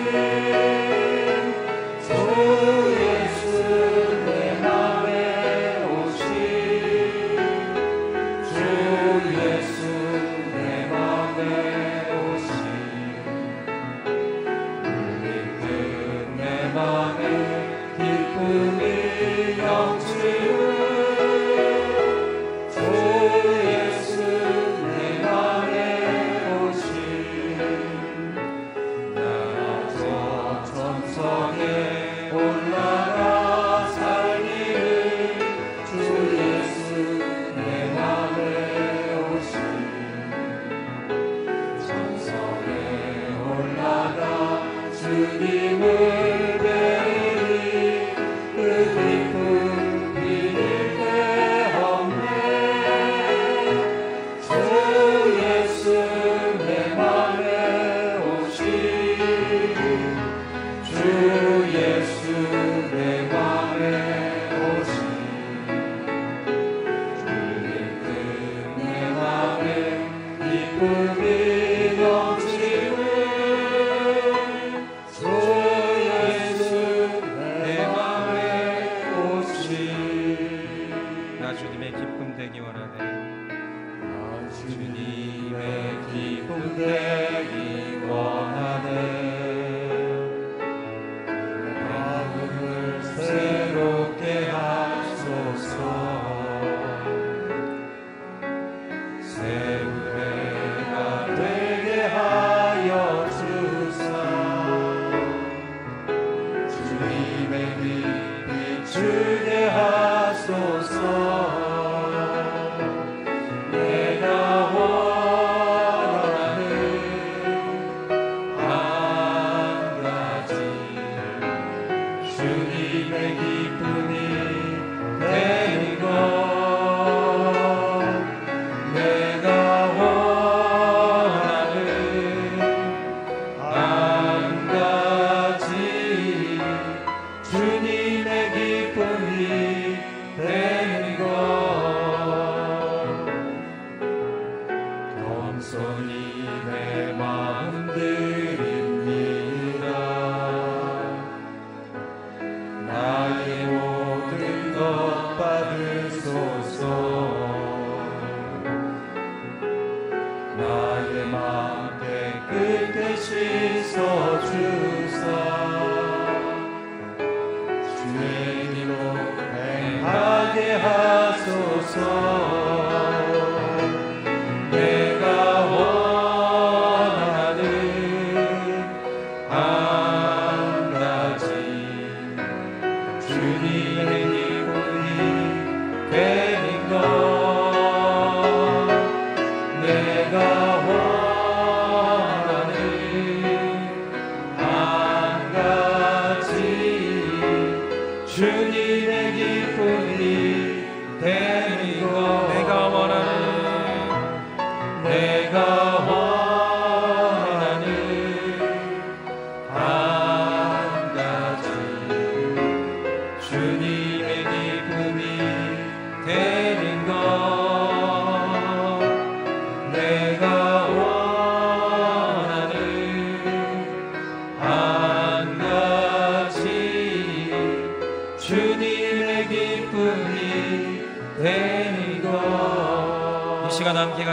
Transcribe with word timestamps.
Música 0.00 0.69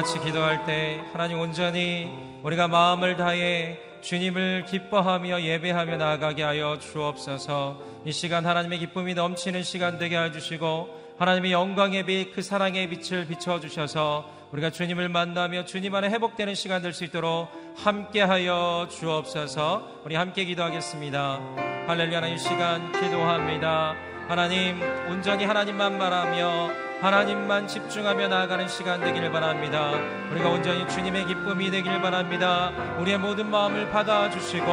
같이 0.08 0.22
기도할 0.22 0.66
때 0.66 1.02
하나님 1.12 1.38
온전히 1.38 2.10
우리가 2.42 2.70
마음을 2.70 3.18
다해 3.18 3.78
주님을 4.00 4.64
기뻐하며 4.64 5.42
예배하며 5.42 5.98
나아가게 5.98 6.44
하여 6.44 6.80
주옵소서. 6.80 7.82
이 8.06 8.14
시간 8.14 8.46
하나님의 8.46 8.80
기쁨이 8.80 9.16
넘치는 9.16 9.64
시간 9.64 9.98
되게 9.98 10.18
해주시고 10.18 11.16
하나님의 11.20 11.52
영광의 11.52 12.06
빛 12.06 12.32
그 12.32 12.42
사랑의 12.42 12.88
빛을 12.88 13.28
비춰주셔서 13.28 14.32
우리가 14.54 14.70
주님을 14.70 15.10
만나며 15.10 15.66
주님 15.66 15.94
안에 15.94 16.08
회복되는 16.08 16.56
시간 16.56 16.82
될 16.82 16.94
수 16.94 17.04
있도록 17.04 17.50
함께하여 17.76 18.88
주옵소서. 18.90 20.04
우리 20.06 20.16
함께 20.16 20.46
기도하겠습니다. 20.46 21.42
할렐루야 21.86 22.28
이 22.28 22.38
시간 22.38 22.94
기도합니다. 22.94 23.94
하나님 24.30 24.82
온전히 25.10 25.44
하나님만 25.44 25.98
말하며 25.98 26.87
하나님만 27.02 27.68
집중하며 27.68 28.28
나아가는 28.28 28.68
시간 28.68 29.00
되기를 29.02 29.32
바랍니다. 29.32 29.92
우리가 30.32 30.50
온전히 30.50 30.88
주님의 30.88 31.28
기쁨이 31.28 31.70
되기를 31.70 32.02
바랍니다. 32.02 32.72
우리의 33.00 33.20
모든 33.20 33.52
마음을 33.52 33.88
받아주시고 33.92 34.66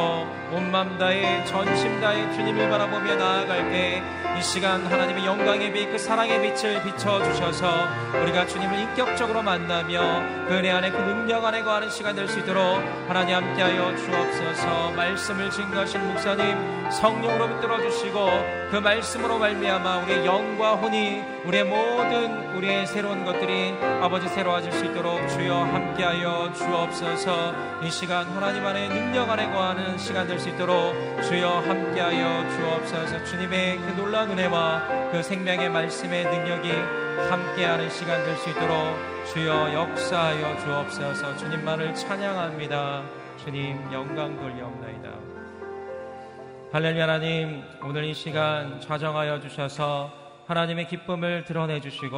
온 0.55 0.71
마음 0.71 0.97
다해 0.97 1.43
전심 1.45 1.99
다해 1.99 2.31
주님을 2.33 2.69
바라보며 2.69 3.15
나아갈 3.15 3.69
때 3.71 4.25
이 4.37 4.41
시간 4.41 4.85
하나님의 4.85 5.25
영광의 5.25 5.71
빛, 5.71 5.89
그 5.89 5.97
사랑의 5.97 6.41
빛을 6.41 6.83
비춰주셔서 6.83 7.87
우리가 8.21 8.45
주님을 8.45 8.79
인격적으로 8.79 9.41
만나며 9.41 10.45
그 10.49 10.55
은혜 10.55 10.71
안에 10.71 10.91
그 10.91 10.97
능력 10.97 11.45
안에 11.45 11.63
거하는 11.63 11.89
시간 11.89 12.15
될 12.15 12.27
수 12.27 12.39
있도록 12.39 12.61
하나님 13.07 13.35
함께하여 13.35 13.95
주옵소서. 13.95 14.91
말씀을 14.91 15.49
증거하신 15.51 16.05
목사님 16.07 16.89
성령으로 16.91 17.47
붙들어 17.47 17.79
주시고 17.81 18.29
그 18.71 18.77
말씀으로 18.77 19.37
말미암아 19.37 19.99
우리의 19.99 20.25
영과 20.25 20.73
혼이 20.75 21.21
우리의 21.45 21.63
모든 21.63 22.55
우리의 22.55 22.87
새로운 22.87 23.23
것들이 23.23 23.75
아버지 24.01 24.27
새로워질 24.27 24.71
수 24.73 24.85
있도록 24.85 25.29
주여 25.29 25.55
함께하여 25.55 26.51
주옵소서. 26.53 27.53
이 27.83 27.89
시간 27.91 28.25
하나님 28.35 28.65
안에 28.65 28.89
능력 28.89 29.29
안에 29.29 29.49
거하는 29.51 29.97
시간 29.97 30.27
될 30.27 30.39
수 30.39 30.44
주여 30.45 31.49
함께하여 31.65 32.49
주옵소서. 32.51 33.23
주님의 33.25 33.77
그 33.77 33.83
놀라운 33.99 34.29
은혜와 34.29 35.09
그 35.11 35.23
생명의 35.23 35.69
말씀의 35.71 36.23
능력이 36.23 36.71
함께하는 37.31 37.89
시간 37.89 38.23
될 38.23 38.37
수 38.37 38.51
있도록 38.51 38.69
주여 39.33 39.73
역사하여 39.73 40.59
주옵소서. 40.59 41.37
주님만을 41.37 41.95
찬양합니다. 41.95 43.03
주님 43.43 43.91
영광 43.91 44.35
돌려옵나이다. 44.35 45.09
할렐루야 46.71 47.03
하나님. 47.03 47.63
오늘 47.83 48.03
이 48.03 48.13
시간 48.13 48.79
좌정하여 48.79 49.39
주셔서 49.39 50.11
하나님의 50.45 50.87
기쁨을 50.87 51.45
드러내 51.45 51.81
주시고 51.81 52.17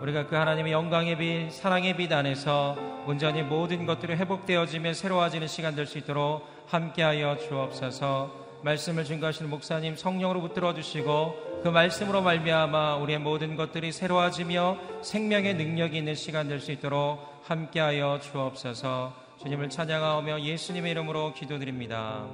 우리가 0.00 0.26
그 0.26 0.36
하나님의 0.36 0.72
영광의 0.72 1.18
빛 1.18 1.52
사랑의 1.52 1.94
빛 1.96 2.10
안에서 2.10 2.76
온전히 3.06 3.42
모든 3.42 3.84
것들이 3.84 4.14
회복되어지며 4.14 4.94
새로워지는 4.94 5.46
시간 5.48 5.74
될 5.74 5.84
수 5.84 5.98
있도록 5.98 6.56
함께하여 6.68 7.38
주옵소서 7.38 8.48
말씀을 8.62 9.04
증거하시는 9.04 9.50
목사님 9.50 9.96
성령으로 9.96 10.40
붙들어 10.40 10.74
주시고 10.74 11.60
그 11.62 11.68
말씀으로 11.68 12.22
말미암아 12.22 12.96
우리의 12.96 13.18
모든 13.18 13.56
것들이 13.56 13.92
새로워지며 13.92 15.02
생명의 15.02 15.54
능력이 15.54 15.96
있는 15.98 16.14
시간 16.14 16.48
될 16.48 16.60
수 16.60 16.72
있도록 16.72 17.20
함께하여 17.44 18.20
주옵소서 18.20 19.14
주님을 19.40 19.70
찬양하며 19.70 20.42
예수님의 20.42 20.90
이름으로 20.92 21.32
기도드립니다 21.34 22.26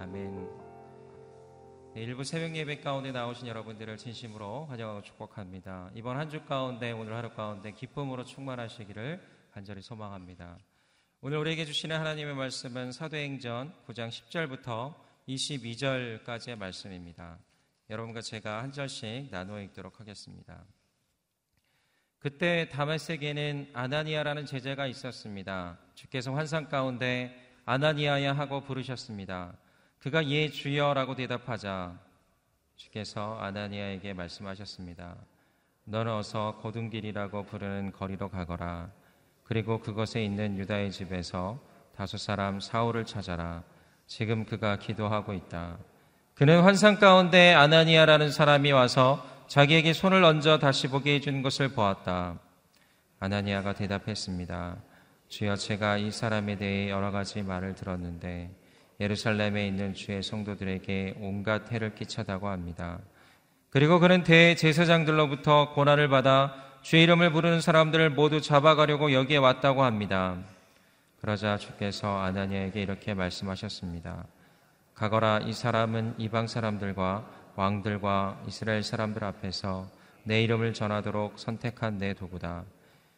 아멘 0.00 0.60
네, 1.94 2.02
일부 2.02 2.22
새벽 2.22 2.54
예배 2.54 2.80
가운데 2.80 3.10
나오신 3.10 3.48
여러분들을 3.48 3.96
진심으로 3.96 4.66
환영하고 4.66 5.02
축복합니다. 5.02 5.90
이번 5.96 6.18
한 6.18 6.28
주 6.30 6.44
가운데 6.44 6.92
오늘 6.92 7.14
하루 7.16 7.30
가운데 7.30 7.72
기쁨으로 7.72 8.22
충만하시기를 8.24 9.20
간절히 9.52 9.82
소망합니다. 9.82 10.56
오늘 11.22 11.36
우리에게 11.36 11.66
주시는 11.66 11.98
하나님의 11.98 12.34
말씀은 12.34 12.92
사도행전 12.92 13.74
9장 13.86 14.08
10절부터 14.08 14.94
22절까지의 15.28 16.56
말씀입니다. 16.56 17.38
여러분과 17.90 18.22
제가 18.22 18.62
한 18.62 18.72
절씩 18.72 19.28
나누어 19.30 19.60
읽도록 19.60 20.00
하겠습니다. 20.00 20.64
그때 22.20 22.70
다메섹에는 22.70 23.68
아나니아라는 23.74 24.46
제자가 24.46 24.86
있었습니다. 24.86 25.78
주께서 25.94 26.32
환상 26.32 26.70
가운데 26.70 27.36
아나니아야 27.66 28.32
하고 28.32 28.62
부르셨습니다. 28.62 29.58
그가 29.98 30.26
예 30.26 30.48
주여라고 30.48 31.16
대답하자 31.16 32.00
주께서 32.76 33.36
아나니아에게 33.40 34.14
말씀하셨습니다. 34.14 35.18
너는 35.84 36.12
어서 36.12 36.56
고등길이라고 36.62 37.42
부르는 37.42 37.92
거리로 37.92 38.30
가거라. 38.30 38.99
그리고 39.50 39.80
그것에 39.80 40.22
있는 40.22 40.56
유다의 40.58 40.92
집에서 40.92 41.58
다섯 41.96 42.18
사람 42.18 42.60
사울을 42.60 43.04
찾아라. 43.04 43.64
지금 44.06 44.44
그가 44.44 44.76
기도하고 44.76 45.32
있다. 45.32 45.76
그는 46.36 46.62
환상 46.62 47.00
가운데 47.00 47.52
아나니아라는 47.54 48.30
사람이 48.30 48.70
와서 48.70 49.26
자기에게 49.48 49.92
손을 49.92 50.22
얹어 50.22 50.60
다시 50.60 50.86
보게 50.86 51.16
해준 51.16 51.42
것을 51.42 51.70
보았다. 51.70 52.38
아나니아가 53.18 53.72
대답했습니다. 53.72 54.76
주여 55.26 55.56
제가 55.56 55.96
이 55.96 56.12
사람에 56.12 56.56
대해 56.56 56.88
여러 56.88 57.10
가지 57.10 57.42
말을 57.42 57.74
들었는데 57.74 58.52
예루살렘에 59.00 59.66
있는 59.66 59.94
주의 59.94 60.22
성도들에게 60.22 61.16
온갖 61.18 61.72
해를 61.72 61.96
끼쳤다고 61.96 62.46
합니다. 62.46 63.00
그리고 63.70 63.98
그는 63.98 64.22
대제사장들로부터 64.22 65.72
고난을 65.74 66.08
받아 66.08 66.69
주의 66.82 67.02
이름을 67.02 67.30
부르는 67.32 67.60
사람들을 67.60 68.10
모두 68.10 68.40
잡아가려고 68.40 69.12
여기에 69.12 69.36
왔다고 69.36 69.84
합니다. 69.84 70.38
그러자 71.20 71.58
주께서 71.58 72.18
아나니아에게 72.18 72.80
이렇게 72.80 73.12
말씀하셨습니다. 73.12 74.24
가거라 74.94 75.40
이 75.44 75.52
사람은 75.52 76.14
이방 76.16 76.46
사람들과 76.46 77.26
왕들과 77.54 78.42
이스라엘 78.48 78.82
사람들 78.82 79.22
앞에서 79.24 79.88
내 80.24 80.42
이름을 80.42 80.72
전하도록 80.72 81.38
선택한 81.38 81.98
내 81.98 82.14
도구다. 82.14 82.64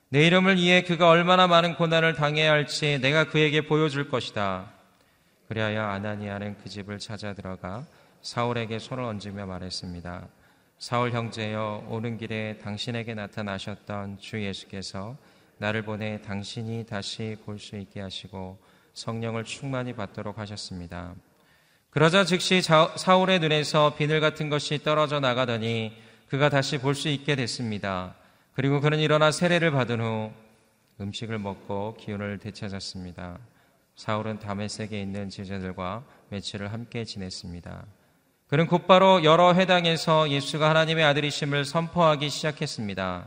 내 0.09 0.27
이름을 0.27 0.57
위해 0.57 0.83
그가 0.83 1.09
얼마나 1.09 1.47
많은 1.47 1.77
고난을 1.77 2.15
당해야 2.15 2.51
할지 2.51 2.99
내가 3.01 3.25
그에게 3.25 3.61
보여줄 3.63 4.09
것이다. 4.11 4.71
그리하여 5.49 5.83
아나니아는 5.83 6.57
그 6.63 6.69
집을 6.69 6.99
찾아 6.99 7.33
들어가 7.33 7.85
사울에게 8.23 8.81
손을 8.81 9.05
얹으며 9.05 9.47
말했습니다. 9.47 10.27
사울 10.83 11.13
형제여 11.13 11.87
오는 11.91 12.19
길에 12.19 12.59
당신에게 12.59 13.15
나타나셨던 13.15 14.19
주 14.19 14.43
예수께서 14.43 15.17
나를 15.59 15.83
보내 15.83 16.21
당신이 16.21 16.87
다시 16.87 17.37
볼 17.45 17.61
수 17.61 17.77
있게 17.77 18.01
하시고 18.01 18.59
성령을 18.93 19.45
충만히 19.45 19.93
받도록 19.93 20.39
하셨습니다. 20.39 21.15
그러자 21.91 22.25
즉시 22.25 22.61
사울의 22.63 23.39
눈에서 23.39 23.95
비늘 23.95 24.21
같은 24.21 24.51
것이 24.51 24.83
떨어져 24.83 25.21
나가더니 25.21 25.93
그가 26.27 26.49
다시 26.49 26.79
볼 26.79 26.97
수 26.97 27.09
있게 27.09 27.37
됐습니다. 27.37 28.17
그리고 28.53 28.81
그는 28.81 28.99
일어나 28.99 29.31
세례를 29.31 29.71
받은 29.71 30.01
후 30.01 30.33
음식을 31.01 31.39
먹고 31.39 31.97
기운을 32.01 32.39
되찾았습니다. 32.39 33.39
사울은 33.95 34.41
다메섹에 34.41 35.01
있는 35.01 35.31
제자들과 35.31 36.03
며칠을 36.31 36.73
함께 36.73 37.05
지냈습니다. 37.05 37.87
그는 38.53 38.67
곧바로 38.67 39.25
여러 39.25 39.55
회당에서 39.55 40.29
예수가 40.29 40.69
하나님의 40.69 41.07
아들이심을 41.07 41.65
선포하기 41.65 42.29
시작했습니다. 42.29 43.27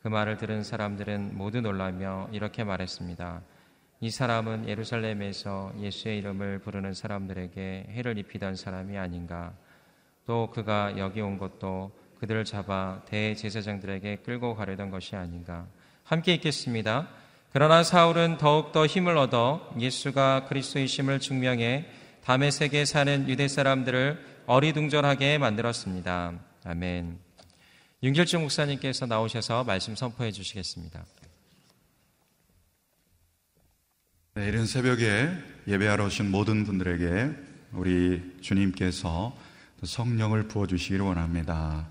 그 0.00 0.06
말을 0.06 0.36
들은 0.36 0.62
사람들은 0.62 1.36
모두 1.36 1.60
놀라며 1.60 2.28
이렇게 2.30 2.62
말했습니다. 2.62 3.40
이 3.98 4.10
사람은 4.10 4.68
예루살렘에서 4.68 5.72
예수의 5.80 6.18
이름을 6.18 6.60
부르는 6.60 6.94
사람들에게 6.94 7.86
해를 7.90 8.18
입히던 8.18 8.54
사람이 8.54 8.96
아닌가. 8.96 9.52
또 10.26 10.48
그가 10.52 10.96
여기 10.96 11.20
온 11.20 11.38
것도 11.38 11.90
그들을 12.20 12.44
잡아 12.44 13.00
대제사장들에게 13.06 14.18
끌고 14.24 14.54
가려던 14.54 14.92
것이 14.92 15.16
아닌가. 15.16 15.66
함께 16.04 16.34
읽겠습니다. 16.34 17.08
그러나 17.52 17.82
사울은 17.82 18.38
더욱더 18.38 18.86
힘을 18.86 19.16
얻어 19.16 19.72
예수가 19.80 20.44
그리스도이심을 20.44 21.18
증명해 21.18 21.86
담에색에 22.22 22.84
사는 22.84 23.28
유대 23.28 23.48
사람들을 23.48 24.31
어리둥절하게 24.46 25.38
만들었습니다. 25.38 26.32
아멘. 26.64 27.18
윤길주 28.02 28.40
목사님께서 28.40 29.06
나오셔서 29.06 29.64
말씀 29.64 29.94
선포해 29.94 30.32
주시겠습니다. 30.32 31.04
네, 34.34 34.48
이른 34.48 34.66
새벽에 34.66 35.30
예배하러 35.68 36.06
오신 36.06 36.30
모든 36.30 36.64
분들에게 36.64 37.30
우리 37.72 38.36
주님께서 38.40 39.36
성령을 39.84 40.48
부어주시기를 40.48 41.04
원합니다. 41.04 41.86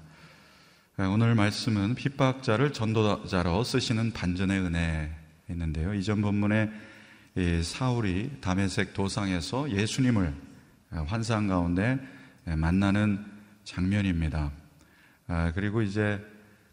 네, 0.98 1.06
오늘 1.06 1.36
말씀은 1.36 1.96
핍박자를 1.96 2.74
전도자로 2.74 3.64
쓰시는 3.64 4.12
반전의 4.12 4.60
은혜 4.60 5.10
있는데요. 5.50 5.94
이전 5.94 6.22
본문에 6.22 6.70
사울이 7.64 8.40
담에색 8.42 8.94
도상에서 8.94 9.72
예수님을 9.72 10.34
환상 11.06 11.48
가운데 11.48 12.00
만나는 12.46 13.26
장면입니다. 13.64 14.52
아, 15.28 15.52
그리고 15.54 15.82
이제 15.82 16.20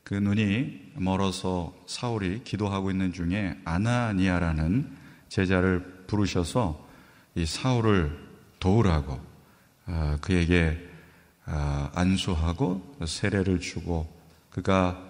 그 0.03 0.15
눈이 0.15 0.93
멀어서 0.95 1.75
사울이 1.87 2.43
기도하고 2.45 2.91
있는 2.91 3.13
중에 3.13 3.59
아나니아라는 3.65 4.97
제자를 5.29 6.05
부르셔서 6.07 6.89
이 7.35 7.45
사울을 7.45 8.19
도우라고 8.59 9.21
아, 9.87 10.19
그에게 10.21 10.79
아, 11.45 11.91
안수하고 11.95 12.97
세례를 13.07 13.61
주고 13.61 14.13
그가 14.51 15.05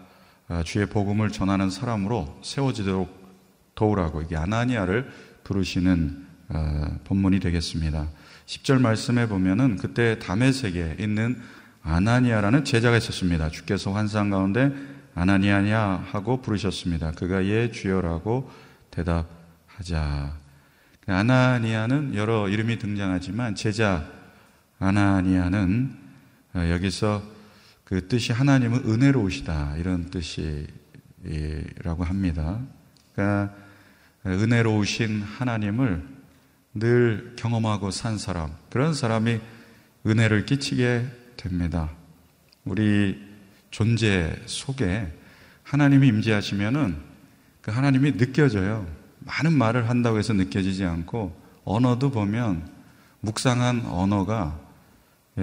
주의 0.65 0.87
복음을 0.87 1.31
전하는 1.31 1.71
사람으로 1.71 2.41
세워지도록 2.43 3.17
도우라고 3.75 4.23
이게 4.23 4.37
아나니아를 4.37 5.11
부르시는 5.45 6.27
본문이 7.05 7.39
되겠습니다. 7.41 8.09
10절 8.49 8.81
말씀에 8.81 9.29
보면은 9.29 9.77
그때 9.77 10.19
담에색에 10.19 10.97
있는 10.99 11.39
아나니아라는 11.83 12.65
제자가 12.65 12.97
있었습니다. 12.97 13.51
주께서 13.51 13.93
환상 13.93 14.31
가운데 14.31 14.73
아나니아냐 15.15 16.07
하고 16.11 16.41
부르셨습니다. 16.41 17.13
그가 17.13 17.45
예 17.45 17.71
주여라고 17.71 18.51
대답하자. 18.91 20.35
아나니아는 21.07 22.15
여러 22.15 22.49
이름이 22.49 22.79
등장하지만 22.79 23.55
제자 23.55 24.07
아나니아는 24.79 26.09
어, 26.55 26.71
여기서 26.71 27.23
그 27.85 28.09
뜻이 28.09 28.33
하나님은 28.33 28.85
은혜로우시다 28.87 29.77
이런 29.77 30.09
뜻이라고 30.11 30.45
합니다. 32.05 32.61
그러니까 33.15 33.55
은혜로우신 34.25 35.23
하나님을 35.23 36.18
늘 36.79 37.35
경험하고 37.37 37.91
산 37.91 38.19
사람, 38.19 38.53
그런 38.71 38.95
사람이 38.95 39.41
은혜를 40.07 40.47
끼치게 40.47 41.07
됩니다. 41.37 41.91
우리 42.65 43.21
존재 43.71 44.35
속에 44.47 45.13
하나님이 45.63 46.09
임재하시면은 46.09 46.97
그 47.61 47.71
하나님이 47.71 48.17
느껴져요. 48.17 48.87
많은 49.21 49.53
말을 49.53 49.89
한다고 49.89 50.19
해서 50.19 50.33
느껴지지 50.33 50.85
않고 50.85 51.39
언어도 51.65 52.11
보면 52.11 52.69
묵상한 53.21 53.85
언어가 53.87 54.59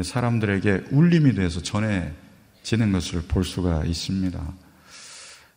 사람들에게 0.02 0.86
울림이 0.92 1.36
돼서 1.36 1.62
전해지는 1.62 2.92
것을 2.92 3.22
볼 3.28 3.44
수가 3.44 3.86
있습니다. 3.86 4.42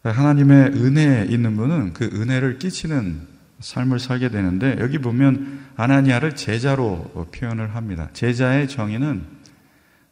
하나님의 0.02 0.72
은혜에 0.72 1.26
있는 1.26 1.56
분은 1.56 1.92
그 1.94 2.04
은혜를 2.04 2.58
끼치는 2.58 3.37
삶을 3.60 3.98
살게 3.98 4.28
되는데 4.30 4.76
여기 4.78 4.98
보면 4.98 5.66
아나니아를 5.76 6.36
제자로 6.36 7.28
표현을 7.34 7.74
합니다. 7.74 8.08
제자의 8.12 8.68
정의는 8.68 9.24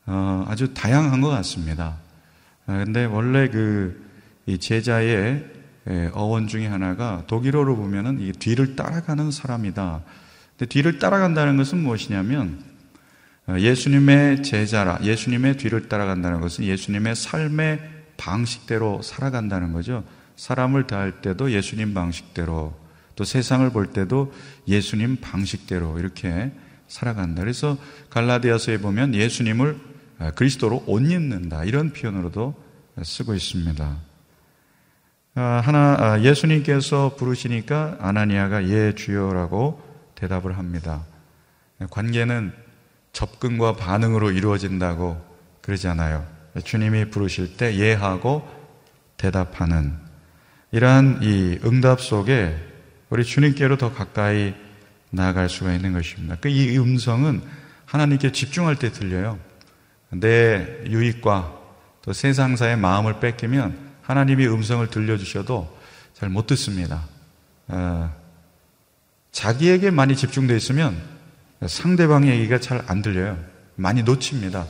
어, 0.07 0.45
아주 0.49 0.73
다양한 0.75 1.21
것 1.21 1.29
같습니다. 1.29 1.99
근데 2.67 3.05
원래 3.05 3.49
그 3.49 4.05
제자의 4.59 5.45
어원 6.13 6.49
중에 6.49 6.67
하나가 6.67 7.23
독일어로 7.27 7.77
보면은 7.77 8.21
이 8.21 8.33
뒤를 8.33 8.75
따라가는 8.75 9.31
사람이다. 9.31 10.03
근데 10.57 10.67
뒤를 10.69 10.99
따라간다는 10.99 11.57
것은 11.57 11.79
무엇이냐면 11.79 12.61
어, 13.47 13.57
예수님의 13.59 14.43
제자라, 14.43 14.99
예수님의 15.03 15.57
뒤를 15.57 15.89
따라간다는 15.89 16.41
것은 16.41 16.65
예수님의 16.65 17.15
삶의 17.15 17.81
방식대로 18.17 19.03
살아간다는 19.03 19.73
거죠. 19.73 20.03
사람을 20.35 20.89
대할 20.89 21.21
때도 21.21 21.53
예수님 21.53 21.95
방식대로 21.95 22.75
또 23.17 23.25
세상을 23.25 23.69
볼 23.71 23.89
때도 23.89 24.33
예수님 24.69 25.17
방식대로 25.21 25.99
이렇게 25.99 26.53
살아간다. 26.87 27.43
그래서 27.43 27.77
갈라디아서에 28.11 28.79
보면 28.79 29.15
예수님을 29.15 29.79
아, 30.19 30.31
그리스도로 30.31 30.85
옷 30.87 31.01
입는다. 31.01 31.65
이런 31.65 31.93
표현으로도 31.93 32.55
쓰고 33.03 33.35
있습니다. 33.35 33.97
아, 35.35 35.43
하나, 35.65 35.97
아, 35.99 36.21
예수님께서 36.23 37.17
부르시니까 37.17 37.99
아나니아가 38.01 38.69
예, 38.69 38.95
주여라고 38.95 39.83
대답을 40.15 40.57
합니다. 40.57 41.05
관계는 41.91 42.53
접근과 43.13 43.77
반응으로 43.77 44.31
이루어진다고 44.31 45.23
그러잖아요. 45.61 46.27
주님이 46.65 47.11
부르실 47.11 47.57
때 47.57 47.77
예하고 47.77 48.49
대답하는 49.19 49.95
이러한 50.71 51.21
이 51.23 51.59
응답 51.65 52.01
속에 52.01 52.57
우리 53.11 53.25
주님께로 53.25 53.77
더 53.79 53.93
가까이 53.93 54.55
나아갈 55.11 55.49
수가 55.49 55.73
있는 55.73 55.93
것입니다. 55.93 56.37
그 56.37 56.49
이 56.49 56.77
음성은 56.79 57.43
하나님께 57.85 58.33
집중할 58.33 58.77
때 58.77 58.91
들려요. 58.91 59.39
내 60.11 60.83
유익과 60.87 61.55
또 62.03 62.13
세상사의 62.13 62.77
마음을 62.77 63.21
뺏기면 63.21 63.79
하나님이 64.03 64.47
음성을 64.49 64.87
들려주셔도 64.89 65.77
잘 66.15 66.29
못 66.31 66.47
듣습니다. 66.49 67.03
어, 67.69 68.13
자기에게 69.33 69.91
많이 69.91 70.17
집중되어 70.17 70.57
있으면 70.57 70.97
상대방의 71.65 72.31
얘기가 72.31 72.59
잘 72.59 72.83
안 72.87 73.03
들려요. 73.03 73.39
많이 73.77 74.03
놓칩니다. 74.03 74.67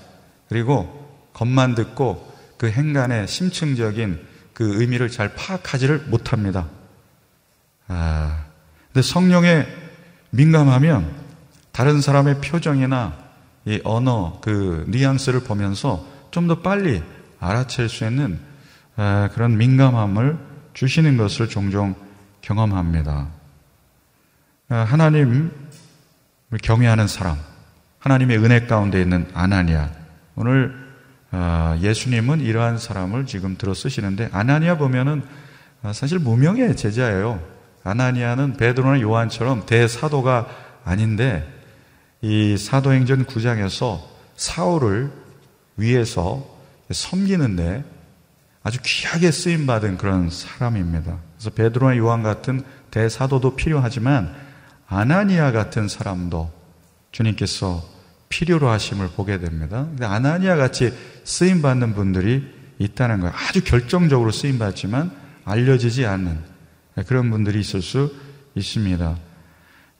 그리고 0.48 1.30
겉만 1.32 1.74
듣고 1.74 2.34
그 2.58 2.68
행간의 2.70 3.28
심층적인 3.28 4.20
그 4.52 4.80
의미를 4.80 5.08
잘 5.10 5.34
파악하지를 5.34 6.06
못합니다. 6.08 6.68
아, 7.88 8.44
근데 8.92 9.02
성령에 9.02 9.66
민감하면 10.30 11.10
다른 11.72 12.00
사람의 12.00 12.40
표정이나 12.40 13.14
이 13.64 13.80
언어, 13.84 14.38
그 14.40 14.84
뉘앙스를 14.88 15.40
보면서 15.40 16.06
좀 16.30 16.48
더 16.48 16.60
빨리 16.60 17.02
알아챌 17.40 17.88
수 17.88 18.04
있는 18.04 18.38
아, 18.96 19.28
그런 19.32 19.56
민감함을 19.56 20.38
주시는 20.74 21.16
것을 21.16 21.48
종종 21.48 21.94
경험합니다. 22.42 23.28
아, 24.68 24.76
하나님 24.76 25.50
경외하는 26.62 27.08
사람, 27.08 27.38
하나님의 27.98 28.38
은혜 28.38 28.66
가운데 28.66 29.00
있는 29.00 29.28
아나니아. 29.32 29.90
오늘 30.34 30.74
아, 31.30 31.78
예수님은 31.80 32.40
이러한 32.40 32.78
사람을 32.78 33.26
지금 33.26 33.56
들어 33.56 33.74
쓰시는데 33.74 34.28
아나니아 34.32 34.76
보면은 34.76 35.22
사실 35.92 36.18
무명의 36.18 36.76
제자예요. 36.76 37.55
아나니아는 37.86 38.54
베드로나 38.54 39.00
요한처럼 39.00 39.64
대사도가 39.66 40.48
아닌데 40.84 41.46
이 42.20 42.56
사도행전 42.56 43.26
9장에서 43.26 44.00
사울을 44.34 45.12
위해서 45.76 46.44
섬기는데 46.90 47.84
아주 48.64 48.80
귀하게 48.82 49.30
쓰임 49.30 49.66
받은 49.66 49.96
그런 49.98 50.28
사람입니다. 50.30 51.18
그래서 51.36 51.50
베드로나 51.50 51.96
요한 51.98 52.24
같은 52.24 52.62
대사도도 52.90 53.54
필요하지만 53.54 54.34
아나니아 54.88 55.52
같은 55.52 55.86
사람도 55.86 56.50
주님께서 57.12 57.84
필요로 58.28 58.68
하심을 58.68 59.10
보게 59.10 59.38
됩니다. 59.38 59.84
근데 59.84 60.04
아나니아 60.04 60.56
같이 60.56 60.92
쓰임 61.22 61.62
받는 61.62 61.94
분들이 61.94 62.52
있다는 62.78 63.20
거예요. 63.20 63.32
아주 63.36 63.62
결정적으로 63.62 64.32
쓰임 64.32 64.58
받지만 64.58 65.12
알려지지 65.44 66.04
않는 66.04 66.55
그런 67.04 67.30
분들이 67.30 67.60
있을 67.60 67.82
수 67.82 68.14
있습니다. 68.54 69.16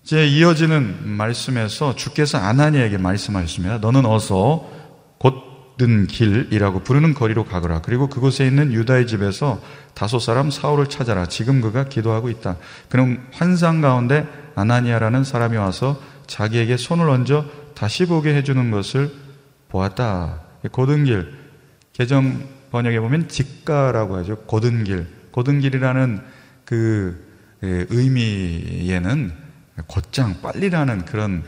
이제 0.03 0.27
이어지는 0.27 1.09
말씀에서 1.09 1.97
주께서 1.97 2.39
아나니아에게 2.39 2.97
말씀하셨습니다. 2.97 3.79
너는 3.79 4.07
어서 4.07 4.71
곧든 5.19 6.07
길이라고 6.07 6.85
부르는 6.85 7.13
거리로 7.15 7.45
가거라. 7.45 7.83
그리고 7.83 8.09
그곳에 8.09 8.47
있는 8.47 8.73
유다의 8.73 9.07
집에서 9.09 9.61
다섯 9.95 10.21
사람 10.21 10.51
사울을 10.51 10.87
찾아라. 10.87 11.27
지금 11.27 11.61
그가 11.61 11.89
기도하고 11.89 12.31
있다. 12.31 12.57
그는 12.89 13.21
환상 13.33 13.81
가운데 13.81 14.27
아나니아라는 14.55 15.25
사람이 15.25 15.57
와서 15.57 16.01
자기에게 16.27 16.77
손을 16.77 17.09
얹어 17.09 17.45
다시 17.75 18.07
보게 18.07 18.35
해주는 18.35 18.71
것을 18.71 19.11
보았다. 19.69 20.41
고든 20.71 21.05
길 21.05 21.33
개정 21.93 22.47
번역에 22.71 23.01
보면 23.01 23.29
직가라고 23.29 24.17
하죠. 24.19 24.37
고든 24.47 24.85
길 24.85 25.07
고든 25.31 25.61
길이라는 25.61 26.36
그 26.67 27.25
예, 27.63 27.87
의미에는 27.89 29.33
곧장 29.87 30.41
빨리라는 30.43 31.07
그런 31.07 31.43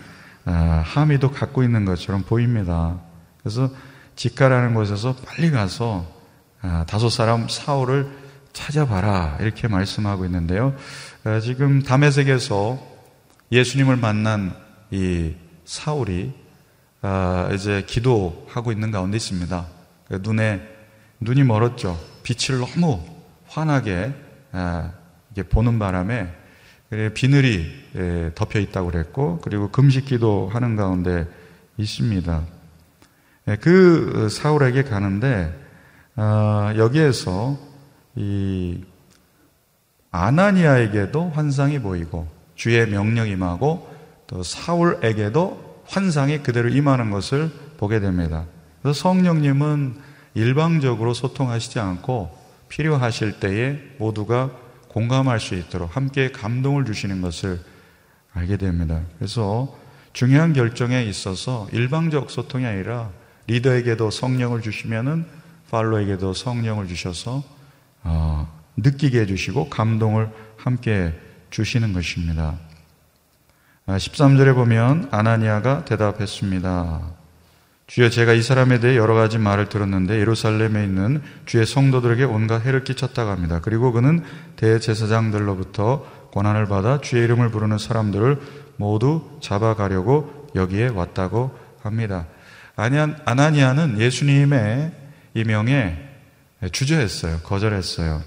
아, 0.46 0.82
함의도 0.84 1.32
갖고 1.32 1.62
있는 1.62 1.84
것처럼 1.84 2.22
보입니다. 2.22 2.98
그래서 3.40 3.70
직가라는 4.16 4.72
곳에서 4.72 5.14
빨리 5.26 5.50
가서 5.50 6.06
아, 6.62 6.86
다섯 6.88 7.10
사람 7.10 7.48
사울을 7.48 8.08
찾아봐라 8.54 9.38
이렇게 9.40 9.68
말씀하고 9.68 10.24
있는데요. 10.24 10.74
아, 11.24 11.40
지금 11.40 11.82
담에색에서 11.82 12.80
예수님을 13.52 13.96
만난 13.96 14.54
이 14.90 15.34
사울이 15.64 16.32
이제 17.54 17.84
기도하고 17.86 18.72
있는 18.72 18.90
가운데 18.90 19.16
있습니다. 19.16 19.66
그 20.08 20.20
눈에 20.22 20.62
눈이 21.20 21.44
멀었죠. 21.44 21.98
빛을 22.22 22.60
너무 22.60 23.04
환하게 23.46 24.14
보는 25.42 25.78
바람에 25.78 26.28
비늘이 27.14 27.84
예, 27.96 28.30
덮여 28.34 28.58
있다고 28.58 28.90
그랬고 28.90 29.40
그리고 29.42 29.70
금식기도 29.70 30.48
하는 30.52 30.74
가운데 30.76 31.26
있습니다. 31.76 32.42
예, 33.48 33.56
그 33.56 34.28
사울에게 34.30 34.84
가는데 34.84 35.54
아, 36.16 36.74
여기에서 36.76 37.58
이 38.16 38.82
아나니아에게도 40.10 41.30
환상이 41.30 41.80
보이고 41.80 42.26
주의 42.54 42.86
명령이 42.88 43.32
임하고 43.32 43.88
또 44.26 44.42
사울에게도 44.42 45.82
환상이 45.86 46.42
그대로 46.42 46.68
임하는 46.68 47.10
것을 47.10 47.50
보게 47.76 48.00
됩니다. 48.00 48.46
그래서 48.82 48.98
성령님은 48.98 49.96
일방적으로 50.34 51.14
소통하시지 51.14 51.78
않고 51.78 52.36
필요하실 52.68 53.40
때에 53.40 53.78
모두가 53.98 54.50
공감할 54.98 55.38
수 55.38 55.54
있도록 55.54 55.94
함께 55.94 56.32
감동을 56.32 56.84
주시는 56.84 57.20
것을 57.20 57.60
알게 58.34 58.56
됩니다. 58.56 59.00
그래서 59.16 59.78
중요한 60.12 60.52
결정에 60.52 61.04
있어서 61.04 61.68
일방적 61.70 62.32
소통이 62.32 62.66
아니라 62.66 63.10
리더에게도 63.46 64.10
성령을 64.10 64.60
주시면은 64.60 65.24
팔로에게도 65.70 66.32
성령을 66.32 66.88
주셔서 66.88 67.44
어, 68.02 68.52
느끼게 68.76 69.20
해주시고 69.20 69.70
감동을 69.70 70.30
함께 70.56 71.12
주시는 71.50 71.92
것입니다. 71.92 72.58
13절에 73.86 74.48
아, 74.50 74.54
보면 74.54 75.10
아나니아가 75.12 75.84
대답했습니다. 75.84 77.17
주여 77.88 78.10
제가 78.10 78.34
이 78.34 78.42
사람에 78.42 78.80
대해 78.80 78.98
여러 78.98 79.14
가지 79.14 79.38
말을 79.38 79.70
들었는데 79.70 80.20
예루살렘에 80.20 80.84
있는 80.84 81.22
주의 81.46 81.64
성도들에게 81.64 82.22
온갖 82.24 82.66
해를 82.66 82.84
끼쳤다고 82.84 83.30
합니다. 83.30 83.60
그리고 83.62 83.92
그는 83.92 84.22
대제사장들로부터 84.56 86.28
권한을 86.32 86.66
받아 86.66 87.00
주의 87.00 87.24
이름을 87.24 87.50
부르는 87.50 87.78
사람들을 87.78 88.40
모두 88.76 89.38
잡아가려고 89.40 90.50
여기에 90.54 90.88
왔다고 90.88 91.58
합니다. 91.82 92.26
아나니아는 92.76 93.98
예수님의 93.98 94.92
이명에 95.32 95.96
주저했어요. 96.70 97.38
거절했어요. 97.38 98.22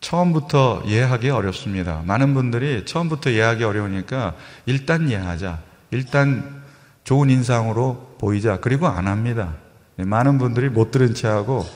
처음부터 0.00 0.84
이해하기 0.86 1.30
어렵습니다. 1.30 2.02
많은 2.06 2.32
분들이 2.32 2.84
처음부터 2.84 3.30
이해하기 3.30 3.64
어려우니까 3.64 4.36
일단 4.66 5.08
이해하자. 5.08 5.58
일단 5.90 6.62
좋은 7.02 7.28
인상으로 7.28 8.07
보이자. 8.18 8.58
그리고 8.60 8.86
안 8.86 9.06
합니다. 9.06 9.54
많은 9.96 10.38
분들이 10.38 10.68
못 10.68 10.90
들은 10.90 11.14
채 11.14 11.26
하고 11.26 11.66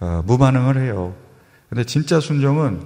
어, 0.00 0.22
무반응을 0.26 0.78
해요. 0.78 1.14
근데 1.68 1.84
진짜 1.84 2.20
순종은 2.20 2.82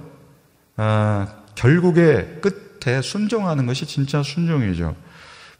어, 0.77 1.27
결국에 1.55 2.39
끝에 2.41 3.01
순종하는 3.01 3.65
것이 3.65 3.85
진짜 3.85 4.21
순종이죠. 4.21 4.95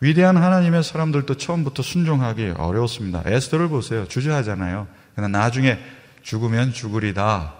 위대한 0.01 0.38
하나님의 0.38 0.84
사람들도 0.84 1.36
처음부터 1.38 1.81
순종하기 1.81 2.53
어려웠습니다. 2.58 3.23
에스더를 3.25 3.69
보세요. 3.69 4.08
주저하잖아요. 4.08 4.88
그러나 5.15 5.39
나중에 5.39 5.79
죽으면 6.21 6.73
죽으리다. 6.73 7.53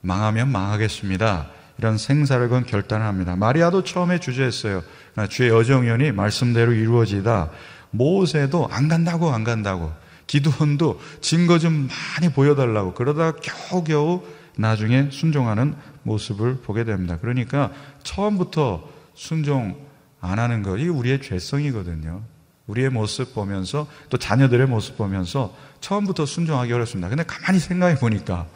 망하면 0.00 0.50
망하겠습니다. 0.50 1.48
이런 1.78 1.98
생사를 1.98 2.48
건 2.48 2.64
결단을 2.64 3.04
합니다. 3.04 3.36
마리아도 3.36 3.84
처음에 3.84 4.18
주저했어요. 4.20 4.82
주의 5.28 5.50
여정연이 5.50 6.12
말씀대로 6.12 6.72
이루어지다. 6.72 7.50
모세도 7.94 8.68
안 8.70 8.88
간다고 8.88 9.30
안 9.30 9.44
간다고 9.44 9.92
기도원도 10.26 11.00
증거 11.20 11.58
좀 11.58 11.88
많이 11.88 12.32
보여달라고 12.32 12.94
그러다 12.94 13.32
겨우겨우 13.32 14.22
나중에 14.56 15.08
순종하는 15.10 15.74
모습을 16.02 16.60
보게 16.60 16.84
됩니다. 16.84 17.18
그러니까 17.20 17.72
처음부터 18.02 18.88
순종 19.14 19.76
안 20.20 20.38
하는 20.38 20.62
거, 20.62 20.76
이게 20.78 20.88
우리의 20.88 21.20
죄성이거든요. 21.20 22.22
우리의 22.66 22.88
모습 22.88 23.34
보면서 23.34 23.86
또 24.08 24.16
자녀들의 24.16 24.66
모습 24.66 24.96
보면서 24.96 25.54
처음부터 25.80 26.24
순종하기 26.24 26.72
어렵습니다. 26.72 27.08
근데 27.08 27.24
가만히 27.24 27.58
생각해 27.58 27.96
보니까 27.96 28.46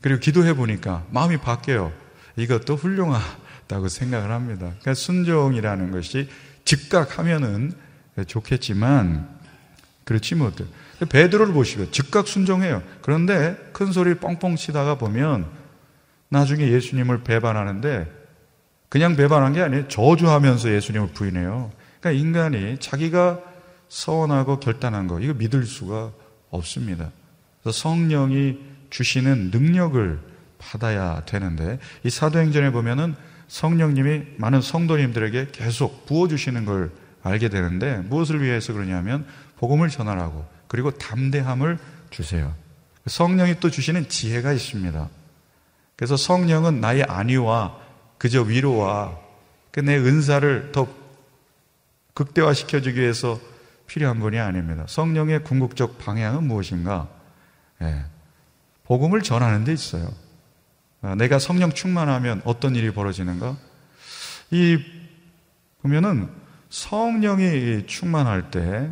그리고 0.00 0.20
기도해 0.20 0.54
보니까 0.54 1.04
마음이 1.10 1.38
바뀌어요. 1.38 1.92
이것도 2.36 2.76
훌륭하다고 2.76 3.88
생각을 3.88 4.30
합니다. 4.30 4.66
그러니까 4.66 4.94
순종이라는 4.94 5.90
것이 5.90 6.28
즉각 6.64 7.18
하면은 7.18 7.70
네, 7.70 7.89
좋겠지만 8.24 9.28
그렇지 10.04 10.34
못해. 10.34 10.64
베드로를 11.08 11.52
보시고 11.52 11.90
즉각 11.90 12.28
순종해요. 12.28 12.82
그런데 13.02 13.56
큰 13.72 13.92
소리 13.92 14.14
뻥뻥 14.16 14.56
치다가 14.56 14.96
보면 14.96 15.46
나중에 16.28 16.68
예수님을 16.68 17.22
배반하는데 17.22 18.10
그냥 18.88 19.16
배반한 19.16 19.52
게 19.52 19.62
아니에요. 19.62 19.88
저주하면서 19.88 20.72
예수님을 20.72 21.08
부인해요. 21.08 21.70
그러니까 22.00 22.20
인간이 22.20 22.78
자기가 22.78 23.40
서원하고 23.88 24.60
결단한 24.60 25.06
거 25.06 25.20
이거 25.20 25.34
믿을 25.34 25.64
수가 25.64 26.12
없습니다. 26.50 27.10
그래서 27.62 27.78
성령이 27.78 28.58
주시는 28.90 29.50
능력을 29.52 30.18
받아야 30.58 31.22
되는데 31.24 31.78
이 32.04 32.10
사도행전에 32.10 32.72
보면은 32.72 33.14
성령님이 33.48 34.22
많은 34.36 34.60
성도님들에게 34.60 35.48
계속 35.52 36.06
부어 36.06 36.28
주시는 36.28 36.64
걸 36.64 36.90
알게 37.22 37.48
되는데 37.48 37.98
무엇을 37.98 38.42
위해서 38.42 38.72
그러냐면 38.72 39.26
복음을 39.58 39.88
전하라고 39.88 40.46
그리고 40.68 40.90
담대함을 40.90 41.78
주세요. 42.10 42.54
성령이 43.06 43.60
또 43.60 43.70
주시는 43.70 44.08
지혜가 44.08 44.52
있습니다. 44.52 45.08
그래서 45.96 46.16
성령은 46.16 46.80
나의 46.80 47.04
안위와 47.04 47.78
그저 48.18 48.42
위로와 48.42 49.18
그내 49.70 49.96
은사를 49.96 50.72
더 50.72 50.88
극대화시켜주기 52.14 53.00
위해서 53.00 53.40
필요한 53.86 54.18
분이 54.20 54.38
아닙니다. 54.38 54.84
성령의 54.88 55.44
궁극적 55.44 55.98
방향은 55.98 56.44
무엇인가? 56.44 57.08
예, 57.82 58.04
복음을 58.84 59.22
전하는 59.22 59.64
데 59.64 59.72
있어요. 59.72 60.12
아, 61.02 61.14
내가 61.14 61.38
성령 61.38 61.72
충만하면 61.72 62.42
어떤 62.44 62.76
일이 62.76 62.92
벌어지는가? 62.92 63.56
이 64.50 64.78
보면은 65.82 66.28
성령이 66.70 67.86
충만할 67.86 68.50
때 68.50 68.90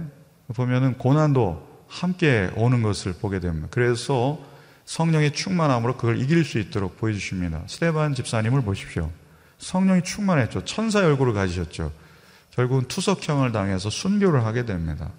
보면은 0.54 0.98
고난도 0.98 1.66
함께 1.88 2.50
오는 2.56 2.82
것을 2.82 3.14
보게 3.14 3.40
됩니다. 3.40 3.68
그래서 3.70 4.38
성령의 4.84 5.32
충만함으로 5.32 5.96
그걸 5.96 6.20
이길 6.20 6.44
수 6.44 6.58
있도록 6.58 6.98
보여주십니다. 6.98 7.62
스테반 7.66 8.14
집사님을 8.14 8.62
보십시오. 8.62 9.10
성령이 9.58 10.02
충만했죠. 10.02 10.64
천사의 10.64 11.06
얼굴을 11.06 11.32
가지셨죠. 11.32 11.92
결국은 12.50 12.84
투석형을 12.88 13.52
당해서 13.52 13.90
순교를 13.90 14.44
하게 14.44 14.64
됩니다. 14.64 15.10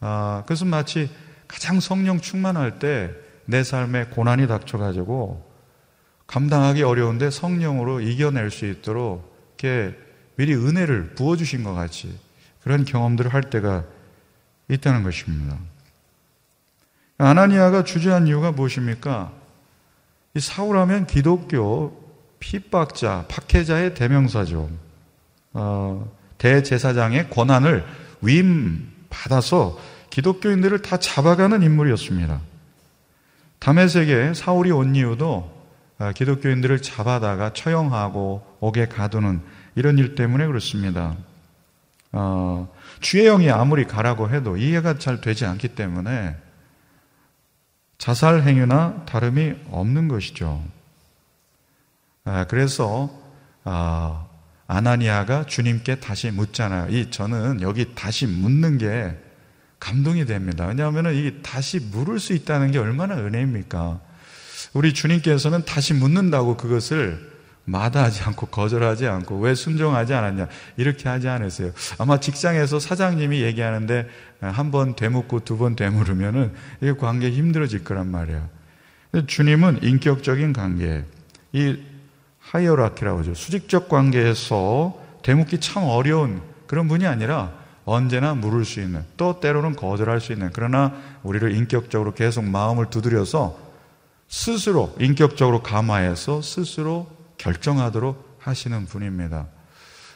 아, 0.00 0.42
그것은 0.42 0.68
마치 0.68 1.10
가장 1.46 1.80
성령 1.80 2.20
충만할 2.20 2.78
때 2.78 3.22
내 3.46 3.64
삶에 3.64 4.06
고난이 4.06 4.46
닥쳐가지고 4.46 5.50
감당하기 6.26 6.82
어려운데 6.82 7.30
성령으로 7.30 8.00
이겨낼 8.00 8.50
수 8.50 8.66
있도록 8.66 9.36
이렇게 9.58 9.96
미리 10.42 10.56
은혜를 10.56 11.14
부어주신 11.14 11.62
것 11.62 11.72
같이 11.72 12.12
그런 12.64 12.84
경험들을 12.84 13.32
할 13.32 13.42
때가 13.42 13.84
있다는 14.68 15.04
것입니다. 15.04 15.56
아나니아가 17.16 17.84
주저한 17.84 18.26
이유가 18.26 18.50
무엇입니까? 18.50 19.30
이 20.34 20.40
사울하면 20.40 21.06
기독교 21.06 21.96
핍박자, 22.40 23.26
박해자의 23.28 23.94
대명사죠. 23.94 24.68
어, 25.52 26.12
대제사장의 26.38 27.30
권한을 27.30 27.86
위임 28.20 28.90
받아서 29.10 29.78
기독교인들을 30.10 30.82
다 30.82 30.96
잡아가는 30.96 31.62
인물이었습니다. 31.62 32.40
담에색에 33.60 34.34
사울이 34.34 34.72
온 34.72 34.96
이유도 34.96 35.52
아, 35.98 36.10
기독교인들을 36.10 36.82
잡아다가 36.82 37.52
처형하고 37.52 38.56
옥에 38.58 38.86
가두는 38.86 39.40
이런 39.74 39.98
일 39.98 40.14
때문에 40.14 40.46
그렇습니다. 40.46 41.16
어, 42.12 42.72
주의 43.00 43.24
영이 43.24 43.50
아무리 43.50 43.86
가라고 43.86 44.28
해도 44.30 44.56
이해가 44.56 44.98
잘 44.98 45.20
되지 45.20 45.46
않기 45.46 45.68
때문에 45.68 46.36
자살 47.98 48.42
행위나 48.42 49.04
다름이 49.06 49.54
없는 49.70 50.08
것이죠. 50.08 50.62
아, 52.24 52.44
그래서 52.44 53.10
아, 53.64 54.26
아나니아가 54.66 55.46
주님께 55.46 56.00
다시 56.00 56.30
묻잖아요. 56.30 56.90
이 56.90 57.10
저는 57.10 57.60
여기 57.62 57.94
다시 57.94 58.26
묻는 58.26 58.78
게 58.78 59.16
감동이 59.80 60.26
됩니다. 60.26 60.66
왜냐하면 60.66 61.14
이 61.14 61.42
다시 61.42 61.80
물을 61.80 62.20
수 62.20 62.32
있다는 62.34 62.70
게 62.70 62.78
얼마나 62.78 63.16
은혜입니까? 63.16 64.00
우리 64.74 64.94
주님께서는 64.94 65.64
다시 65.64 65.92
묻는다고 65.92 66.56
그것을 66.56 67.31
마다하지 67.64 68.24
않고 68.24 68.46
거절하지 68.46 69.06
않고 69.06 69.38
왜 69.38 69.54
순종하지 69.54 70.14
않았냐 70.14 70.48
이렇게 70.76 71.08
하지 71.08 71.28
않았어요. 71.28 71.72
아마 71.98 72.18
직장에서 72.18 72.80
사장님이 72.80 73.42
얘기하는데 73.42 74.08
한 74.40 74.70
번 74.72 74.96
되묻고 74.96 75.40
두 75.40 75.56
번 75.58 75.76
되물으면은 75.76 76.52
이 76.82 76.92
관계 76.98 77.30
힘들어질 77.30 77.84
거란 77.84 78.10
말이에요. 78.10 78.48
주님은 79.26 79.82
인격적인 79.82 80.52
관계, 80.52 81.04
이 81.52 81.78
hierarchy라고 82.40 83.20
하죠. 83.20 83.34
수직적 83.34 83.88
관계에서 83.88 84.98
되묻기 85.22 85.60
참 85.60 85.84
어려운 85.84 86.40
그런 86.66 86.88
분이 86.88 87.06
아니라 87.06 87.52
언제나 87.84 88.34
물을 88.34 88.64
수 88.64 88.80
있는 88.80 89.04
또 89.16 89.38
때로는 89.40 89.76
거절할 89.76 90.20
수 90.20 90.32
있는 90.32 90.50
그러나 90.52 90.94
우리를 91.22 91.54
인격적으로 91.54 92.14
계속 92.14 92.42
마음을 92.44 92.90
두드려서 92.90 93.58
스스로 94.28 94.94
인격적으로 94.98 95.62
감화해서 95.62 96.42
스스로 96.42 97.06
결정하도록 97.42 98.38
하시는 98.38 98.86
분입니다. 98.86 99.48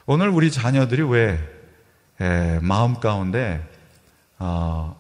오늘 0.06 0.28
우리 0.28 0.50
자녀들이 0.52 1.02
왜 1.02 1.38
에, 2.20 2.60
마음 2.60 3.00
가운데 3.00 3.68
어, 4.38 4.98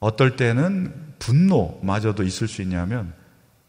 어떨 0.00 0.36
때는 0.36 1.14
분노마저도 1.18 2.22
있을 2.22 2.48
수 2.48 2.62
있냐면 2.62 3.12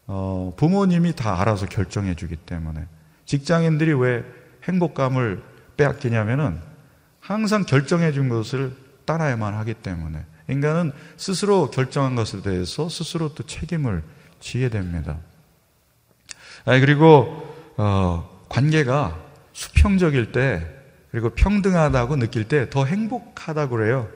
어, 0.06 0.54
부모님이 0.56 1.14
다 1.14 1.40
알아서 1.40 1.66
결정해 1.66 2.14
주기 2.14 2.34
때문에 2.36 2.86
직장인들이 3.26 3.92
왜 3.92 4.24
행복감을 4.64 5.42
빼앗기냐면은 5.76 6.60
항상 7.20 7.64
결정해 7.64 8.12
준 8.12 8.28
것을 8.28 8.74
따라야만 9.04 9.54
하기 9.54 9.74
때문에 9.74 10.24
인간은 10.48 10.92
스스로 11.16 11.70
결정한 11.70 12.14
것에 12.14 12.40
대해서 12.40 12.88
스스로 12.88 13.34
또 13.34 13.44
책임을 13.44 14.02
지게 14.40 14.70
됩니다. 14.70 15.18
아, 16.64 16.78
그리고 16.78 17.49
어, 17.82 18.28
관계가 18.50 19.16
수평적일 19.54 20.32
때 20.32 20.66
그리고 21.10 21.30
평등하다고 21.30 22.16
느낄 22.16 22.46
때 22.46 22.68
더 22.68 22.84
행복하다고 22.84 23.74
그래요. 23.74 24.06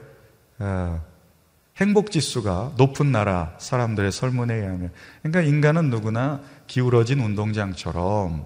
어, 0.58 1.02
행복 1.78 2.10
지수가 2.10 2.72
높은 2.76 3.10
나라 3.10 3.54
사람들의 3.58 4.12
설문에 4.12 4.54
의하면 4.54 4.90
그러니까 5.22 5.40
인간은 5.40 5.88
누구나 5.88 6.40
기울어진 6.66 7.20
운동장처럼 7.20 8.44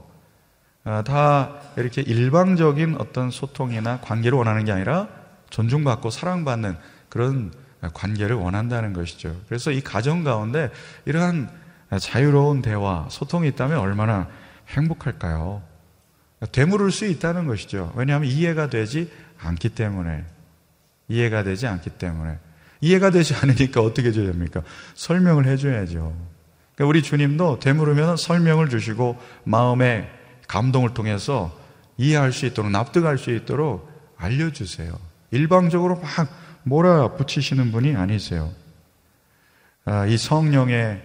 어, 0.85 1.03
다 1.05 1.57
이렇게 1.77 2.01
일방적인 2.01 2.97
어떤 3.01 3.33
소통이나 3.33 4.01
관계를 4.01 4.39
원하는 4.39 4.65
게 4.65 4.71
아니라 4.71 5.09
존중받고 5.51 6.11
사랑받는 6.11 6.77
그런 7.09 7.53
관계를 7.93 8.37
원한다는 8.37 8.93
것이죠. 8.93 9.35
그래서 9.49 9.73
이 9.73 9.81
가정 9.81 10.23
가운데 10.23 10.71
이러한 11.07 11.51
자유로운 11.99 12.63
대화, 12.63 13.07
소통이 13.11 13.49
있다면 13.49 13.79
얼마나 13.79 14.29
행복할까요? 14.69 15.63
되물을 16.53 16.91
수 16.91 17.07
있다는 17.07 17.47
것이죠. 17.47 17.93
왜냐하면 17.97 18.29
이해가 18.29 18.71
되지 18.71 19.11
않기 19.39 19.71
때문에. 19.71 20.25
이해가 21.09 21.43
되지 21.43 21.67
않기 21.67 21.91
때문에. 21.91 22.39
이해가 22.81 23.11
되지 23.11 23.35
않으니까 23.35 23.81
어떻게 23.81 24.09
해줘야 24.09 24.27
됩니까? 24.27 24.63
설명을 24.95 25.47
해줘야죠. 25.47 26.15
그러니까 26.75 26.89
우리 26.89 27.03
주님도 27.03 27.59
되물으면 27.59 28.17
설명을 28.17 28.69
주시고 28.69 29.19
마음의 29.45 30.09
감동을 30.47 30.95
통해서 30.95 31.59
이해할 31.97 32.33
수 32.33 32.47
있도록 32.47 32.71
납득할 32.71 33.19
수 33.19 33.33
있도록 33.33 33.91
알려주세요. 34.17 34.97
일방적으로 35.33 36.01
막 36.01 36.29
몰아붙이시는 36.63 37.73
분이 37.73 37.97
아니세요. 37.97 38.53
아, 39.85 40.07
이 40.07 40.17
성령의 40.17 41.03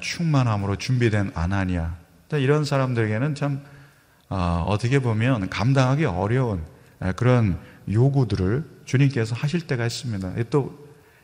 충만함으로 0.00 0.76
준비된 0.76 1.32
아나니아. 1.34 2.01
이런 2.38 2.64
사람들에게는 2.64 3.34
참 3.34 3.62
아, 4.28 4.64
어떻게 4.66 4.98
보면 4.98 5.50
감당하기 5.50 6.04
어려운 6.06 6.64
그런 7.16 7.58
요구들을 7.90 8.64
주님께서 8.84 9.34
하실 9.34 9.66
때가 9.66 9.86
있습니다. 9.86 10.34
또 10.50 10.82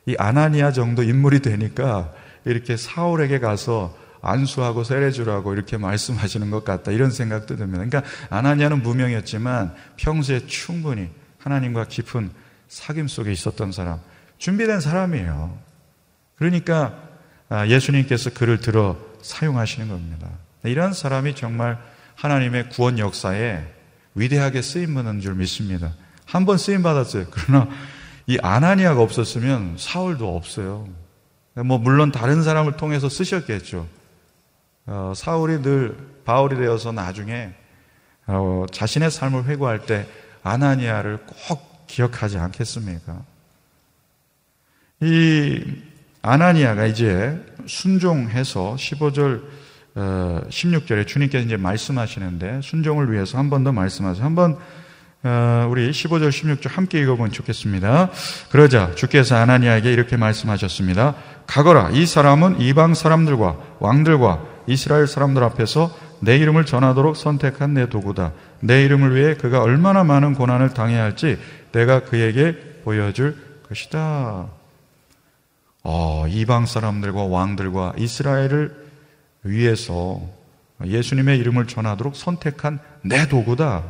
이 0.09 0.17
아나니아 0.19 0.73
정도 0.73 1.03
인물이 1.03 1.41
되니까 1.41 2.15
이렇게 2.47 2.79
사울에게 2.79 3.41
가서 3.41 3.95
안수하고 4.23 4.83
세례주라고 4.83 5.53
이렇게 5.53 5.77
말씀하시는 5.77 6.51
것 6.51 6.65
같다 6.65 6.93
이런 6.93 7.11
생각도 7.11 7.57
듭니다. 7.57 7.85
그러니까 7.85 8.03
아나니아는 8.31 8.83
무명이었지만 8.83 9.75
평소에 9.97 10.47
충분히 10.47 11.11
하나님과 11.37 11.85
깊은 11.89 12.31
사귐 12.71 13.07
속에 13.07 13.31
있었던 13.33 13.71
사람, 13.71 14.01
준비된 14.39 14.81
사람이에요. 14.81 15.59
그러니까 16.37 17.03
아, 17.51 17.67
예수님께서 17.67 18.31
그를 18.31 18.61
들어 18.61 18.97
사용하시는 19.21 19.89
겁니다. 19.89 20.31
이런 20.65 20.93
사람이 20.93 21.35
정말 21.35 21.79
하나님의 22.17 22.71
구원 22.71 22.99
역사에 22.99 23.65
위대하게 24.15 24.63
쓰임 24.63 24.95
받는 24.95 25.21
줄 25.21 25.35
믿습니다. 25.35 25.95
한 26.27 26.45
번 26.45 26.59
쓰임 26.59 26.83
받았어요. 26.83 27.27
그러나 27.31 27.69
이 28.27 28.39
아나니아가 28.43 29.01
없었으면 29.01 29.77
사울도 29.79 30.37
없어요. 30.37 30.89
뭐 31.55 31.79
물론 31.79 32.13
다른 32.13 32.43
사람을 32.43 32.77
통해서 32.77 33.09
쓰셨겠죠. 33.09 33.87
어, 34.87 35.13
사울이 35.15 35.63
늘 35.63 35.97
바울이 36.25 36.57
되어서 36.57 36.93
나중에 36.93 37.53
어, 38.27 38.67
자신의 38.71 39.11
삶을 39.11 39.45
회고할 39.45 39.87
때 39.87 40.07
아나니아를 40.43 41.25
꼭 41.49 41.87
기억하지 41.87 42.39
않겠습니까? 42.39 43.23
이 45.01 45.63
아나니아가 46.23 46.87
이제 46.87 47.43
순종해서 47.67 48.77
15절 48.79 49.43
16절에 49.95 51.01
어, 51.03 51.05
주님께서 51.05 51.45
이제 51.47 51.57
말씀하시는데 51.57 52.61
순종을 52.63 53.11
위해서 53.13 53.39
한 53.39 53.51
번 53.51 53.65
더 53.65 53.73
말씀하세요. 53.73 54.25
한번 54.25 54.57
어, 55.25 55.67
우리 55.69 55.91
15절 55.91 56.29
16절 56.29 56.71
함께 56.71 57.01
읽어보면 57.01 57.33
좋겠습니다. 57.33 58.11
그러자 58.51 58.95
주께서 58.95 59.37
아나니아에게 59.37 59.93
이렇게 59.93 60.17
말씀하셨습니다. 60.17 61.15
가거라 61.47 61.91
이 61.91 62.07
사람은 62.07 62.61
이방 62.61 62.95
사람들과 62.95 63.57
왕들과 63.81 64.45
이스라엘 64.69 65.07
사람들 65.07 65.43
앞에서 65.43 65.91
내 66.21 66.37
이름을 66.37 66.67
전하도록 66.67 67.17
선택한 67.17 67.75
내 67.75 67.89
도구다. 67.89 68.33
내 68.61 68.85
이름을 68.85 69.15
위해 69.17 69.35
그가 69.35 69.63
얼마나 69.63 70.05
많은 70.05 70.35
고난을 70.35 70.75
당해야 70.75 71.03
할지 71.03 71.39
내가 71.73 72.01
그에게 72.05 72.57
보여줄 72.85 73.37
것이다. 73.69 74.47
어, 75.85 76.27
이방 76.29 76.67
사람들과 76.67 77.25
왕들과 77.25 77.95
이스라엘을 77.99 78.88
위해서 79.49 80.21
예수님의 80.85 81.39
이름을 81.39 81.67
전하도록 81.67 82.15
선택한 82.15 82.79
내 83.03 83.27
도구다. 83.29 83.85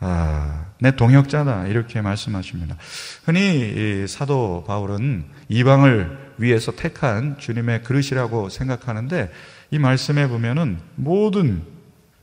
아, 0.00 0.66
내 0.80 0.96
동역자다. 0.96 1.66
이렇게 1.66 2.00
말씀하십니다. 2.00 2.76
흔히 3.24 4.06
사도 4.08 4.64
바울은 4.66 5.26
이방을 5.48 6.34
위해서 6.38 6.72
택한 6.72 7.38
주님의 7.38 7.82
그릇이라고 7.82 8.48
생각하는데 8.48 9.30
이 9.70 9.78
말씀에 9.78 10.26
보면은 10.28 10.78
모든 10.96 11.62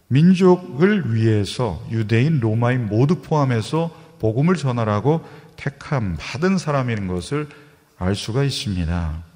민족을 0.08 1.13
위해서 1.13 1.86
유대인, 1.91 2.39
로마인 2.39 2.88
모두 2.88 3.22
포함해서 3.22 3.96
복음을 4.20 4.56
전하라고 4.56 5.24
택함 5.56 6.17
받은 6.20 6.58
사람인 6.58 7.08
것을 7.08 7.48
알 8.00 8.15
수가 8.15 8.43
있습니다. 8.43 9.27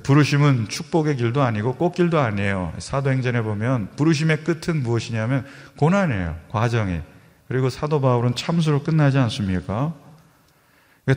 부르심은 0.00 0.68
축복의 0.68 1.16
길도 1.16 1.42
아니고 1.42 1.74
꽃길도 1.74 2.18
아니에요. 2.18 2.72
사도행전에 2.78 3.42
보면 3.42 3.90
부르심의 3.96 4.44
끝은 4.44 4.82
무엇이냐면 4.82 5.44
고난이에요. 5.76 6.38
과정이. 6.48 7.00
그리고 7.48 7.68
사도 7.68 8.00
바울은 8.00 8.34
참수로 8.34 8.82
끝나지 8.82 9.18
않습니까? 9.18 9.94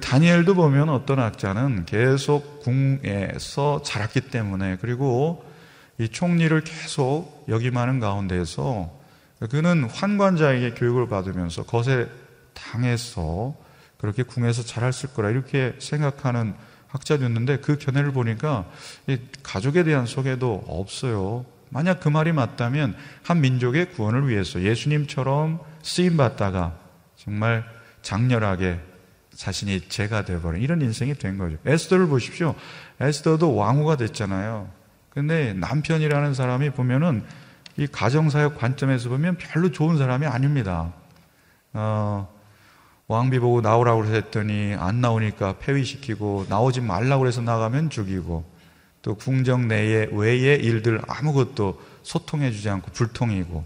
다니엘도 0.01 0.55
보면 0.55 0.89
어떤 0.89 1.19
학자는 1.19 1.85
계속 1.85 2.63
궁에서 2.63 3.81
자랐기 3.83 4.21
때문에 4.21 4.77
그리고 4.81 5.45
이 5.97 6.09
총리를 6.09 6.59
계속 6.61 7.45
역임하는 7.47 8.01
가운데서 8.01 8.91
그는 9.49 9.85
환관자에게 9.85 10.71
교육을 10.71 11.07
받으면서 11.07 11.63
것에 11.63 12.09
당해서 12.53 13.55
그렇게 13.97 14.23
궁에서 14.23 14.63
자랐을 14.63 15.13
거라 15.13 15.29
이렇게 15.29 15.75
생각하는 15.79 16.55
학자였는데 16.95 17.58
그 17.58 17.77
견해를 17.77 18.12
보니까 18.12 18.65
가족에 19.43 19.84
대한 19.84 20.05
소개도 20.05 20.63
없어요. 20.67 21.45
만약 21.69 21.99
그 21.99 22.10
말이 22.10 22.31
맞다면 22.31 22.95
한 23.23 23.41
민족의 23.41 23.91
구원을 23.91 24.29
위해서 24.29 24.62
예수님처럼 24.62 25.60
쓰임 25.81 26.17
받다가 26.17 26.77
정말 27.17 27.65
장렬하게 28.01 28.79
자신이 29.36 29.89
죄가 29.89 30.23
되어버린 30.23 30.62
이런 30.62 30.81
인생이 30.81 31.15
된 31.15 31.38
거죠. 31.38 31.58
에스더를 31.65 32.08
보십시오. 32.08 32.55
에스더도 32.99 33.55
왕후가 33.55 33.97
됐잖아요. 33.97 34.69
근데 35.10 35.53
남편이라는 35.53 36.34
사람이 36.34 36.69
보면은 36.71 37.25
이 37.77 37.88
가정사역 37.88 38.58
관점에서 38.58 39.10
보면 39.10 39.38
별로 39.38 39.71
좋은 39.71 39.97
사람이 39.97 40.25
아닙니다. 40.25 40.93
어, 41.73 42.34
왕비 43.08 43.39
보고 43.39 43.62
나오라고 43.62 44.06
했더니 44.06 44.74
안 44.78 45.02
나오니까 45.02 45.58
폐위시키고 45.60 46.48
나오지 46.50 46.82
말라고 46.82 47.28
해서 47.28 47.41
나가면 47.41 47.89
죽이고 47.91 48.44
또 49.02 49.15
궁정 49.15 49.68
내에 49.68 50.10
외의 50.12 50.60
일들 50.63 51.00
아무것도 51.08 51.80
소통해 52.02 52.52
주지 52.52 52.70
않고 52.70 52.91
불통이고. 52.91 53.63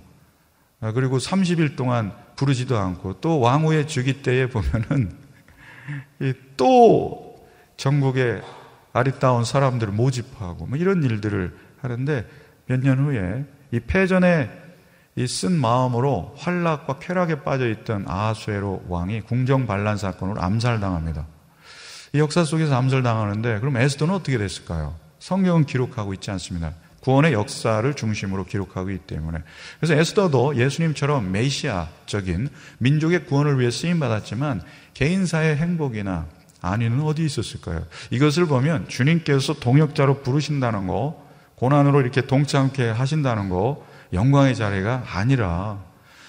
어, 0.81 0.91
그리고 0.93 1.17
30일 1.17 1.75
동안 1.75 2.13
부르지도 2.35 2.77
않고 2.77 3.21
또 3.21 3.39
왕후의 3.39 3.87
주기 3.87 4.21
때에 4.21 4.47
보면은 4.47 5.11
또 6.57 7.35
전국에 7.77 8.41
아리따운 8.93 9.45
사람들을 9.45 9.93
모집하고 9.93 10.65
뭐 10.65 10.77
이런 10.77 11.03
일들을 11.03 11.55
하는데 11.81 12.27
몇 12.65 12.81
년 12.81 12.99
후에 12.99 13.45
이 13.71 13.79
패전에 13.79 14.49
이 15.19 15.27
쓴 15.27 15.59
마음으로 15.59 16.33
환락과 16.37 16.99
쾌락에 16.99 17.43
빠져 17.43 17.69
있던 17.69 18.05
아하수에로 18.07 18.85
왕이 18.87 19.21
궁정 19.21 19.67
반란 19.67 19.97
사건으로 19.97 20.41
암살당합니다. 20.41 21.27
이 22.13 22.19
역사 22.19 22.45
속에서 22.45 22.75
암살당하는데 22.75 23.59
그럼 23.59 23.75
에스더는 23.75 24.13
어떻게 24.15 24.37
됐을까요? 24.37 24.95
성경은 25.19 25.65
기록하고 25.65 26.13
있지 26.13 26.31
않습니다. 26.31 26.71
구원의 27.01 27.33
역사를 27.33 27.93
중심으로 27.93 28.45
기록하고 28.45 28.91
있기 28.91 29.15
때문에. 29.15 29.39
그래서 29.79 29.93
에스더도 29.93 30.55
예수님처럼 30.55 31.33
메시아적인 31.33 32.47
민족의 32.77 33.25
구원을 33.25 33.59
위해 33.59 33.71
쓰임 33.71 33.99
받았지만 33.99 34.61
개인사의 34.93 35.57
행복이나 35.57 36.27
안위는 36.61 37.01
어디 37.01 37.25
있었을까요? 37.25 37.83
이것을 38.09 38.45
보면 38.45 38.87
주님께서 38.87 39.55
동역자로 39.55 40.21
부르신다는 40.21 40.87
거, 40.87 41.25
고난으로 41.55 41.99
이렇게 41.99 42.21
동참케 42.21 42.89
하신다는 42.89 43.49
거, 43.49 43.85
영광의 44.13 44.55
자리가 44.55 45.03
아니라 45.13 45.79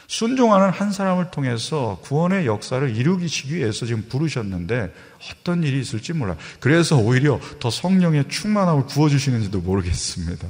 순종하는 0.07 0.71
한 0.71 0.91
사람을 0.91 1.31
통해서 1.31 2.01
구원의 2.03 2.45
역사를 2.45 2.97
이루기 2.97 3.29
위해서 3.55 3.87
지금 3.87 4.07
부르셨는데 4.09 4.93
어떤 5.31 5.63
일이 5.63 5.81
있을지 5.81 6.13
몰라. 6.13 6.37
그래서 6.59 6.97
오히려 6.97 7.39
더 7.61 7.71
성령의 7.71 8.29
충만함을 8.29 8.87
부어주시는지도 8.87 9.61
모르겠습니다. 9.61 10.49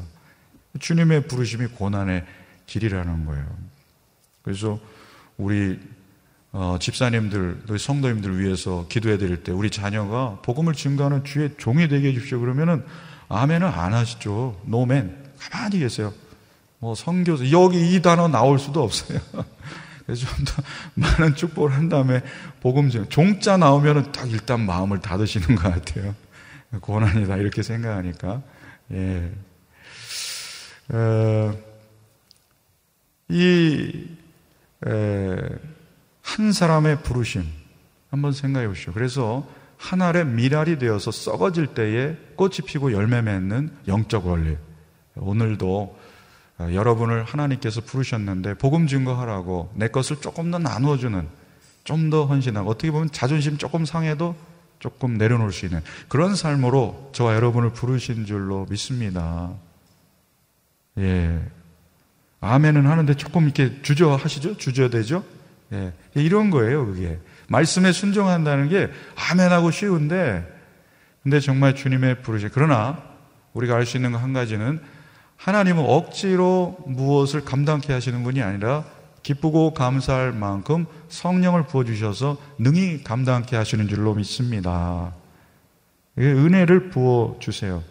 주님의 0.78 1.28
부르심이 1.28 1.66
고난의 1.66 2.24
길이라는 2.66 3.26
거예요. 3.26 3.44
그래서 4.42 4.80
우리 5.36 5.78
어, 6.52 6.78
집사님들, 6.80 7.62
또 7.66 7.78
성도님들 7.78 8.40
위해서 8.40 8.86
기도해 8.88 9.18
드릴 9.18 9.42
때 9.44 9.52
우리 9.52 9.70
자녀가 9.70 10.38
복음을 10.42 10.72
증거하는 10.72 11.22
주의 11.24 11.50
종이 11.58 11.86
되게 11.86 12.08
해주십시오. 12.08 12.40
그러면은 12.40 12.84
아멘은 13.28 13.68
안 13.68 13.92
하시죠. 13.92 14.60
노맨. 14.64 15.32
가만히 15.38 15.78
계세요. 15.78 16.12
뭐 16.80 16.94
성교사 16.94 17.50
여기 17.52 17.94
이 17.94 18.02
단어 18.02 18.26
나올 18.28 18.58
수도 18.58 18.82
없어요. 18.82 19.20
그래서 20.06 20.26
좀 20.26 20.44
더 20.44 20.62
많은 20.94 21.34
축복을 21.36 21.72
한 21.72 21.88
다음에 21.88 22.20
복음 22.60 22.90
중 22.90 23.06
종자 23.08 23.56
나오면은 23.56 24.10
딱 24.12 24.28
일단 24.30 24.66
마음을 24.66 25.00
닫으시는 25.00 25.54
것 25.54 25.72
같아요. 25.72 26.14
고난이다 26.80 27.36
이렇게 27.36 27.62
생각하니까 27.62 28.42
예. 28.92 29.30
어, 30.88 31.54
이한 33.28 34.08
사람의 36.52 37.02
부르심 37.02 37.44
한번 38.10 38.32
생각해 38.32 38.66
보시죠. 38.68 38.92
그래서 38.92 39.46
한 39.76 40.02
알의 40.02 40.26
미랄이 40.26 40.78
되어서 40.78 41.10
썩어질 41.10 41.68
때에 41.68 42.16
꽃이 42.36 42.56
피고 42.66 42.92
열매 42.92 43.22
맺는 43.22 43.70
영적 43.86 44.26
원리. 44.26 44.56
오늘도 45.14 45.80
어, 45.82 45.99
여러분을 46.60 47.24
하나님께서 47.24 47.80
부르셨는데 47.80 48.54
복음 48.54 48.86
증거하라고 48.86 49.72
내 49.74 49.88
것을 49.88 50.20
조금 50.20 50.50
더 50.50 50.58
나누어주는 50.58 51.26
좀 51.84 52.10
더 52.10 52.26
헌신하고 52.26 52.70
어떻게 52.70 52.90
보면 52.90 53.10
자존심 53.10 53.56
조금 53.58 53.84
상해도 53.84 54.36
조금 54.78 55.18
내려놓을 55.18 55.52
수 55.52 55.66
있는 55.66 55.80
그런 56.08 56.34
삶으로 56.34 57.10
저와 57.12 57.34
여러분을 57.34 57.70
부르신 57.70 58.26
줄로 58.26 58.66
믿습니다. 58.68 59.50
예. 60.98 61.40
아멘은 62.40 62.86
하는데 62.86 63.14
조금 63.14 63.44
이렇게 63.44 63.82
주저하시죠? 63.82 64.56
주저되죠? 64.56 65.24
예. 65.72 65.92
이런 66.14 66.50
거예요, 66.50 66.86
그게. 66.86 67.18
말씀에 67.48 67.92
순종한다는 67.92 68.68
게 68.68 68.90
아멘하고 69.16 69.70
쉬운데, 69.70 70.46
근데 71.22 71.40
정말 71.40 71.74
주님의 71.74 72.22
부르심. 72.22 72.48
그러나 72.52 73.02
우리가 73.52 73.76
알 73.76 73.84
수 73.84 73.98
있는 73.98 74.12
거한 74.12 74.32
가지는 74.32 74.80
하나님은 75.40 75.82
억지로 75.86 76.76
무엇을 76.86 77.46
감당케 77.46 77.94
하시는 77.94 78.22
분이 78.22 78.42
아니라 78.42 78.84
기쁘고 79.22 79.72
감사할 79.72 80.32
만큼 80.32 80.84
성령을 81.08 81.64
부어주셔서 81.64 82.36
능히 82.58 83.02
감당케 83.02 83.56
하시는 83.56 83.88
줄로 83.88 84.14
믿습니다. 84.14 85.14
은혜를 86.18 86.90
부어주세요. 86.90 87.82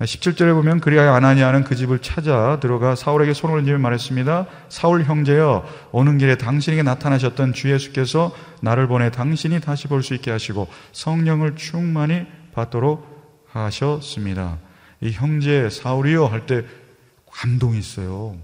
17절에 0.00 0.52
보면 0.52 0.80
그리하여 0.80 1.14
아나니아는 1.14 1.64
그 1.64 1.74
집을 1.74 2.00
찾아 2.00 2.60
들어가 2.60 2.94
사울에게 2.94 3.32
손을 3.32 3.58
얹으며 3.60 3.78
말했습니다. 3.78 4.46
사울 4.68 5.04
형제여 5.04 5.64
오는 5.92 6.18
길에 6.18 6.36
당신에게 6.36 6.82
나타나셨던 6.82 7.54
주 7.54 7.70
예수께서 7.72 8.34
나를 8.60 8.88
보내 8.88 9.10
당신이 9.10 9.60
다시 9.60 9.88
볼 9.88 10.02
수 10.02 10.12
있게 10.14 10.30
하시고 10.30 10.68
성령을 10.92 11.56
충만히 11.56 12.26
받도록 12.52 13.06
하셨습니다. 13.52 14.58
이 15.04 15.12
형제 15.12 15.68
사울이요 15.68 16.26
할 16.26 16.46
때 16.46 16.64
감동이 17.30 17.78
있어요. 17.78 18.36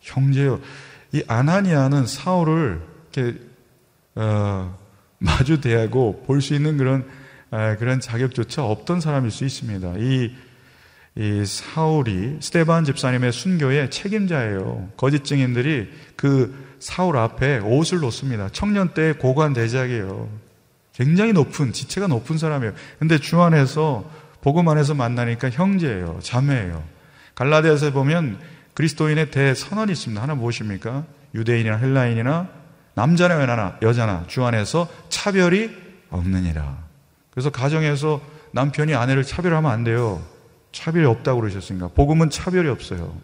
형제요. 0.00 0.60
이 1.12 1.22
아나니아는 1.26 2.06
사울을 2.06 2.80
이렇게 3.12 3.38
어, 4.14 4.76
마주 5.18 5.60
대하고 5.60 6.22
볼 6.26 6.40
수 6.40 6.54
있는 6.54 6.76
그런 6.76 7.06
아, 7.50 7.76
그런 7.76 8.00
자격조차 8.00 8.64
없던 8.64 9.00
사람일 9.02 9.30
수 9.30 9.44
있습니다. 9.44 9.94
이, 9.98 10.34
이 11.16 11.44
사울이 11.44 12.38
스테반 12.40 12.84
집사님의 12.84 13.30
순교의 13.30 13.90
책임자예요. 13.90 14.88
거짓 14.96 15.24
증인들이 15.24 15.90
그 16.16 16.54
사울 16.78 17.18
앞에 17.18 17.58
옷을 17.58 18.00
놓습니다. 18.00 18.48
청년 18.52 18.94
때 18.94 19.12
고관 19.12 19.52
대작이에요. 19.52 20.30
굉장히 20.94 21.34
높은 21.34 21.72
지체가 21.72 22.06
높은 22.06 22.38
사람이에요. 22.38 22.72
근데 22.98 23.18
주 23.18 23.42
안에서 23.42 24.10
복음 24.42 24.68
안에서 24.68 24.94
만나니까 24.94 25.50
형제예요. 25.50 26.18
자매예요. 26.20 26.82
갈라디아서 27.34 27.92
보면 27.92 28.38
그리스도인의 28.74 29.30
대선언이 29.30 29.92
있습니다. 29.92 30.20
하나 30.20 30.34
무엇입니까? 30.34 31.04
유대인이나 31.34 31.76
헬라인이나 31.76 32.48
남자나 32.94 33.40
여자나, 33.40 33.78
여자나 33.80 34.24
주 34.26 34.44
안에서 34.44 34.88
차별이 35.08 35.70
없느니라. 36.10 36.76
그래서 37.30 37.50
가정에서 37.50 38.20
남편이 38.50 38.94
아내를 38.94 39.22
차별하면 39.24 39.70
안 39.70 39.84
돼요. 39.84 40.22
차별이 40.72 41.06
없다고 41.06 41.40
그러셨습니까? 41.40 41.88
복음은 41.88 42.28
차별이 42.30 42.68
없어요. 42.68 43.16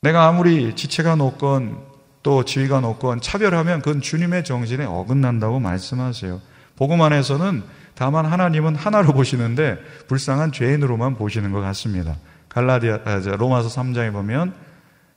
내가 0.00 0.26
아무리 0.26 0.74
지체가 0.74 1.16
높건 1.16 1.78
또 2.22 2.44
지위가 2.44 2.80
높건 2.80 3.20
차별하면 3.20 3.82
그건 3.82 4.00
주님의 4.00 4.44
정신에 4.44 4.84
어긋난다고 4.84 5.60
말씀하세요. 5.60 6.40
복음 6.76 7.02
안에서는 7.02 7.62
다만 7.94 8.26
하나님은 8.26 8.74
하나로 8.74 9.12
보시는데 9.12 9.78
불쌍한 10.08 10.52
죄인으로만 10.52 11.16
보시는 11.16 11.52
것 11.52 11.60
같습니다. 11.60 12.16
갈라디아 12.48 13.00
아, 13.04 13.18
로마서 13.36 13.68
3장에 13.68 14.12
보면 14.12 14.54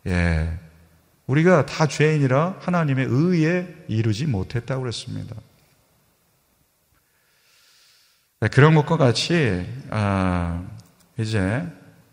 예. 0.08 0.60
우리가 1.28 1.66
다 1.66 1.88
죄인이라 1.88 2.58
하나님의 2.60 3.08
의에 3.10 3.86
이르지 3.88 4.28
못했다고 4.28 4.82
그랬습니다. 4.82 5.36
그런 8.52 8.76
것과 8.76 8.98
같이 8.98 9.66
아, 9.90 10.64
이제 11.18 11.66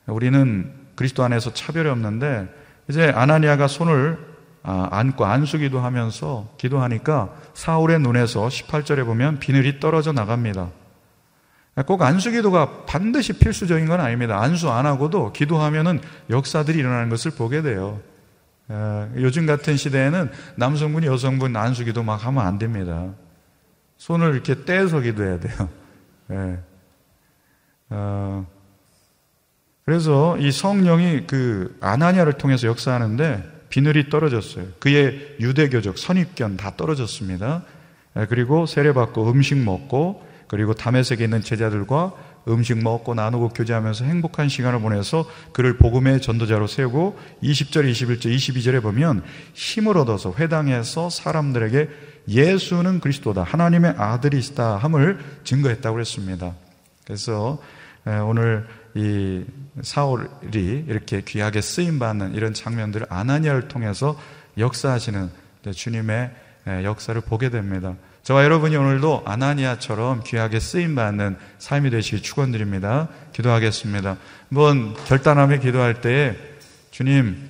우리는 0.07 0.73
그리스도 0.95 1.23
안에서 1.25 1.53
차별이 1.53 1.89
없는데 1.89 2.49
이제 2.89 3.11
아나니아가 3.11 3.69
손을 3.69 4.19
아, 4.19 4.32
안고 4.63 5.25
안수기도 5.25 5.81
하면서 5.81 6.49
기도하니까 6.57 7.35
사울의 7.55 8.01
눈에서 8.01 8.47
18절에 8.47 9.05
보면 9.05 9.39
비늘이 9.39 9.81
떨어져 9.81 10.13
나갑니다. 10.13 10.71
꼭 11.87 12.03
안수기도가 12.03 12.85
반드시 12.85 13.33
필수적인 13.33 13.87
건 13.87 14.01
아닙니다. 14.01 14.41
안수 14.41 14.71
안 14.71 14.87
하고도 14.87 15.33
기도하면은 15.33 16.01
역사들이 16.31 16.79
일어나는 16.79 17.09
것을 17.09 17.33
보게 17.33 17.63
돼요. 17.63 18.01
요즘 19.17 19.47
같은 19.47 19.77
시대에는 19.77 20.31
남성분, 20.57 21.05
여성분 21.05 21.57
안수기도 21.57 22.03
막 22.03 22.25
하면 22.27 22.47
안 22.47 22.59
됩니다. 22.59 23.13
손을 23.97 24.35
이렇게 24.35 24.65
떼서 24.65 25.01
기도해야 25.01 25.41
돼요. 25.41 25.69
예. 26.31 26.59
어, 27.91 28.47
그래서 29.85 30.39
이 30.39 30.51
성령이 30.51 31.27
그 31.27 31.77
아나니아를 31.81 32.35
통해서 32.35 32.67
역사하는데 32.67 33.52
비늘이 33.73 34.11
떨어졌어요. 34.11 34.67
그의 34.81 35.35
유대교적 35.41 35.97
선입견 35.97 36.59
다 36.59 36.75
떨어졌습니다. 36.77 37.65
예, 38.19 38.27
그리고 38.29 38.67
세례받고 38.67 39.31
음식 39.31 39.57
먹고 39.57 40.23
그리고 40.47 40.75
담에색에 40.75 41.25
있는 41.25 41.41
제자들과 41.41 42.13
음식 42.49 42.77
먹고 42.77 43.15
나누고 43.15 43.49
교제하면서 43.51 44.05
행복한 44.05 44.51
시간을 44.51 44.81
보내서 44.81 45.25
그를 45.55 45.79
복음의 45.79 46.21
전도자로 46.21 46.67
세우고 46.67 47.19
20절, 47.43 47.91
21절, 47.91 48.27
22절에 48.35 48.83
보면 48.83 49.23
힘을 49.55 49.97
얻어서 49.97 50.35
회당에서 50.37 51.09
사람들에게 51.09 51.89
예수는 52.29 53.01
그리스도다. 53.01 53.43
하나님의 53.43 53.95
아들이시다. 53.97 54.77
함을 54.77 55.19
증거했다고 55.45 55.95
그랬습니다. 55.95 56.55
그래서 57.07 57.59
오늘 58.27 58.67
이 58.95 59.45
사울이 59.81 60.85
이렇게 60.87 61.23
귀하게 61.23 61.61
쓰임 61.61 61.99
받는 61.99 62.35
이런 62.35 62.53
장면들을 62.53 63.07
아나니아를 63.09 63.69
통해서 63.69 64.19
역사하시는 64.59 65.31
주님의 65.75 66.31
역사를 66.85 67.19
보게 67.21 67.49
됩니다. 67.49 67.95
저와 68.23 68.45
여러분이 68.45 68.77
오늘도 68.77 69.23
아나니아처럼 69.25 70.23
귀하게 70.25 70.61
쓰임 70.61 70.95
받는 70.95 71.37
삶이 71.59 71.91
되시기 71.91 72.23
축원드립니다. 72.23 73.09
기도하겠습니다. 73.33 74.17
한번 74.49 74.95
결단하며 75.07 75.59
기도할 75.59 76.01
때에 76.01 76.37
주님 76.91 77.49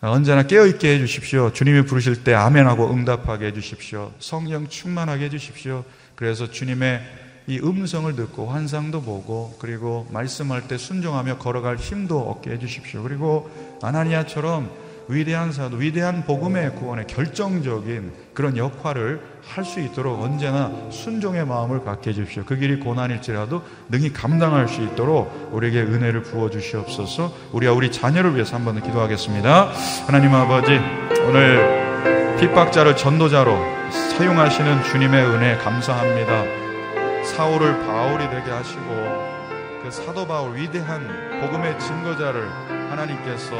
언제나 0.00 0.42
깨어 0.42 0.66
있게 0.66 0.94
해 0.94 0.98
주십시오. 0.98 1.52
주님이 1.52 1.86
부르실 1.86 2.22
때 2.22 2.34
아멘하고 2.34 2.92
응답하게 2.92 3.46
해 3.46 3.52
주십시오. 3.52 4.12
성령 4.20 4.68
충만하게 4.68 5.24
해 5.24 5.30
주십시오. 5.30 5.84
그래서 6.14 6.50
주님의 6.50 7.00
이 7.46 7.58
음성을 7.58 8.14
듣고 8.16 8.46
환상도 8.46 9.02
보고 9.02 9.54
그리고 9.58 10.06
말씀할 10.10 10.68
때 10.68 10.78
순종하며 10.78 11.38
걸어갈 11.38 11.76
힘도 11.76 12.20
얻게 12.20 12.50
해주십시오. 12.52 13.02
그리고 13.02 13.50
아나니아처럼 13.82 14.70
위대한 15.08 15.52
사도, 15.52 15.76
위대한 15.76 16.24
복음의 16.24 16.74
구원의 16.74 17.06
결정적인 17.06 18.12
그런 18.34 18.56
역할을 18.56 19.20
할 19.46 19.64
수 19.64 19.80
있도록 19.80 20.20
언제나 20.20 20.72
순종의 20.90 21.46
마음을 21.46 21.84
갖게 21.84 22.10
해주십시오. 22.10 22.44
그 22.44 22.56
길이 22.56 22.80
고난일지라도 22.80 23.62
능히 23.88 24.12
감당할 24.12 24.68
수 24.68 24.82
있도록 24.82 25.50
우리에게 25.52 25.82
은혜를 25.82 26.22
부어 26.22 26.50
주시옵소서. 26.50 27.32
우리와 27.52 27.72
우리 27.72 27.92
자녀를 27.92 28.34
위해서 28.34 28.56
한번 28.56 28.82
기도하겠습니다. 28.82 29.70
하나님 30.06 30.34
아버지, 30.34 30.80
오늘 31.28 32.36
핍박자를 32.40 32.96
전도자로 32.96 33.56
사용하시는 33.90 34.82
주님의 34.84 35.24
은혜 35.26 35.56
감사합니다. 35.58 36.65
사울을 37.26 37.86
바울이 37.86 38.30
되게 38.30 38.50
하시고 38.50 38.88
그 39.82 39.90
사도 39.90 40.26
바울 40.26 40.56
위대한 40.56 41.40
복음의 41.40 41.78
증거자를 41.78 42.48
하나님께서 42.90 43.56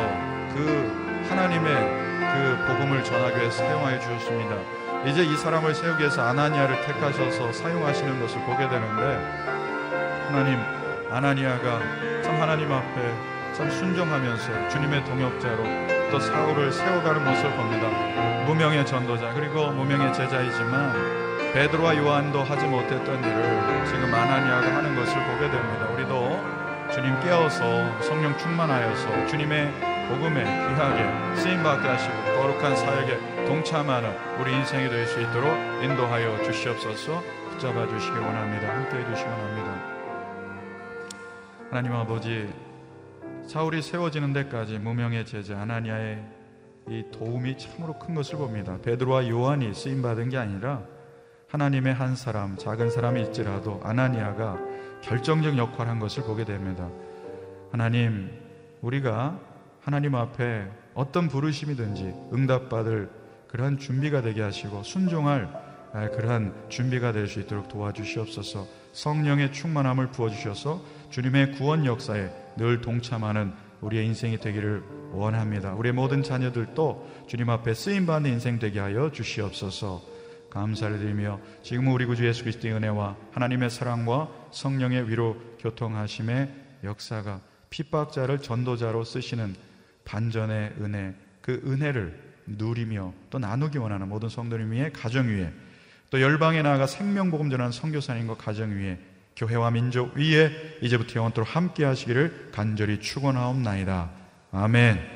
그 0.55 1.26
하나님의 1.29 1.74
그 1.74 2.66
복음을 2.66 3.05
전하기 3.05 3.37
위해 3.38 3.50
사용하여 3.50 3.98
주셨습니다. 3.98 4.57
이제 5.05 5.22
이 5.24 5.37
사람을 5.37 5.74
세우기 5.74 6.00
위해서 6.00 6.22
아나니아를 6.22 6.87
택하셔서 6.87 7.52
사용하시는 7.52 8.20
것을 8.20 8.40
보게 8.42 8.68
되는데 8.68 9.46
하나님 10.26 10.59
아나니아가 11.11 11.81
참 12.22 12.40
하나님 12.40 12.72
앞에 12.72 13.14
참 13.55 13.70
순종하면서 13.70 14.68
주님의 14.68 15.05
동역자로 15.05 16.11
또 16.11 16.20
사울을 16.20 16.72
세워가는 16.72 17.24
모습을 17.24 17.50
봅니다. 17.57 18.44
무명의 18.46 18.87
전도자 18.87 19.33
그리고 19.35 19.70
무명의 19.70 20.12
제자이지만 20.12 21.15
베드로와 21.57 21.97
요한도 21.97 22.42
하지 22.42 22.66
못했던 22.66 23.19
일을 23.19 23.87
지금 23.87 24.12
아나니아가 24.12 24.77
하는 24.77 24.95
것을 24.95 25.14
보게 25.14 25.51
됩니다. 25.51 25.88
우리도 25.90 26.92
주님 26.92 27.19
깨어서 27.21 28.03
성령 28.03 28.37
충만하여서 28.37 29.27
주님의 29.29 29.73
복음에 30.11 30.45
귀하게 30.45 31.40
쓰임받게 31.40 31.88
하시고 31.88 32.14
거룩한 32.37 32.77
사역에 32.77 33.47
동참하는 33.47 34.38
우리 34.38 34.53
인생이 34.53 34.90
될 34.90 35.07
수 35.07 35.19
있도록 35.19 35.51
인도하여 35.83 36.45
주시옵소서 36.45 37.23
붙잡아 37.53 37.88
주시기 37.88 38.19
원합니다. 38.19 38.75
함께 38.77 38.99
해주시기 38.99 39.31
원합니다. 39.31 39.97
하나님 41.71 41.95
아버지 41.95 42.53
사울이 43.47 43.81
세워지는 43.81 44.35
데까지 44.35 44.79
무명의 44.79 45.25
제자 45.25 45.59
하나니아의 45.61 46.23
이 46.90 47.05
도움이 47.11 47.57
참으로 47.57 47.99
큰 47.99 48.14
것을 48.14 48.37
봅니다. 48.37 48.77
베드로와 48.83 49.27
요한이 49.31 49.73
쓰임 49.73 50.03
받은 50.03 50.29
게 50.29 50.37
아니라 50.37 50.83
하나님의 51.48 51.94
한 51.94 52.16
사람, 52.16 52.56
작은 52.56 52.90
사람이 52.90 53.22
있지라도 53.22 53.80
아나니아가 53.85 54.59
결정적 55.02 55.56
역할을 55.56 55.90
한 55.90 56.00
것을 56.00 56.24
보게 56.24 56.44
됩니다. 56.44 56.88
하나님, 57.70 58.30
우리가 58.80 59.38
하나님 59.80 60.14
앞에 60.14 60.66
어떤 60.94 61.28
부르심이든지 61.28 62.14
응답받을 62.32 63.09
그러한 63.48 63.78
준비가 63.78 64.22
되게 64.22 64.42
하시고 64.42 64.82
순종할 64.82 65.48
아, 65.92 66.11
그러한 66.11 66.52
준비가 66.68 67.12
될 67.12 67.28
수 67.28 67.40
있도록 67.40 67.68
도와주시옵소서 67.68 68.66
성령의 68.92 69.52
충만함을 69.52 70.09
부어주셔서 70.11 70.82
주님의 71.11 71.52
구원 71.52 71.87
역사에 71.87 72.28
늘 72.56 72.80
동참하는 72.80 73.52
우리의 73.80 74.04
인생이 74.06 74.38
되기를 74.38 74.82
원합니다. 75.12 75.74
우리의 75.74 75.92
모든 75.92 76.22
자녀들도 76.22 77.24
주님 77.28 77.48
앞에 77.50 77.72
쓰임받는 77.72 78.30
인생 78.30 78.59
되게 78.59 78.80
하여 78.80 79.12
주시옵소서 79.12 80.15
감사를 80.50 80.98
드리며 80.98 81.40
지금 81.62 81.88
우리 81.88 82.06
구주 82.06 82.26
예수 82.26 82.42
그리스도의 82.42 82.74
은혜와 82.74 83.16
하나님의 83.32 83.70
사랑과 83.70 84.28
성령의 84.52 85.08
위로 85.08 85.37
교통하심의 85.58 86.48
역사가 86.85 87.40
핍박자를 87.71 88.40
전도자로 88.40 89.04
쓰시는 89.04 89.54
반전의 90.04 90.75
은혜, 90.81 91.14
그 91.40 91.60
은혜를 91.66 92.27
누리며 92.46 93.12
또 93.31 93.38
나누기 93.38 93.79
원하는 93.79 94.08
모든 94.08 94.29
성도님 94.29 94.71
위에 94.71 94.90
가정 94.90 95.27
위에 95.29 95.52
또 96.10 96.21
열방에 96.21 96.62
나아가 96.62 96.87
생명 96.87 97.31
복음 97.31 97.50
전하는 97.50 97.73
선교사님과 97.73 98.37
가정 98.37 98.71
위에 98.71 98.98
교회와 99.37 99.71
민족 99.71 100.16
위에 100.16 100.79
이제부터 100.81 101.16
영원토록 101.16 101.54
함께 101.54 101.85
하시기를 101.85 102.50
간절히 102.52 103.00
축원하옵나이다. 103.00 104.10
아멘. 104.52 105.15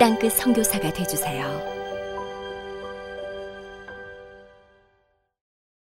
땅끝 0.00 0.32
성교사가 0.32 0.90
되주세요 0.94 1.79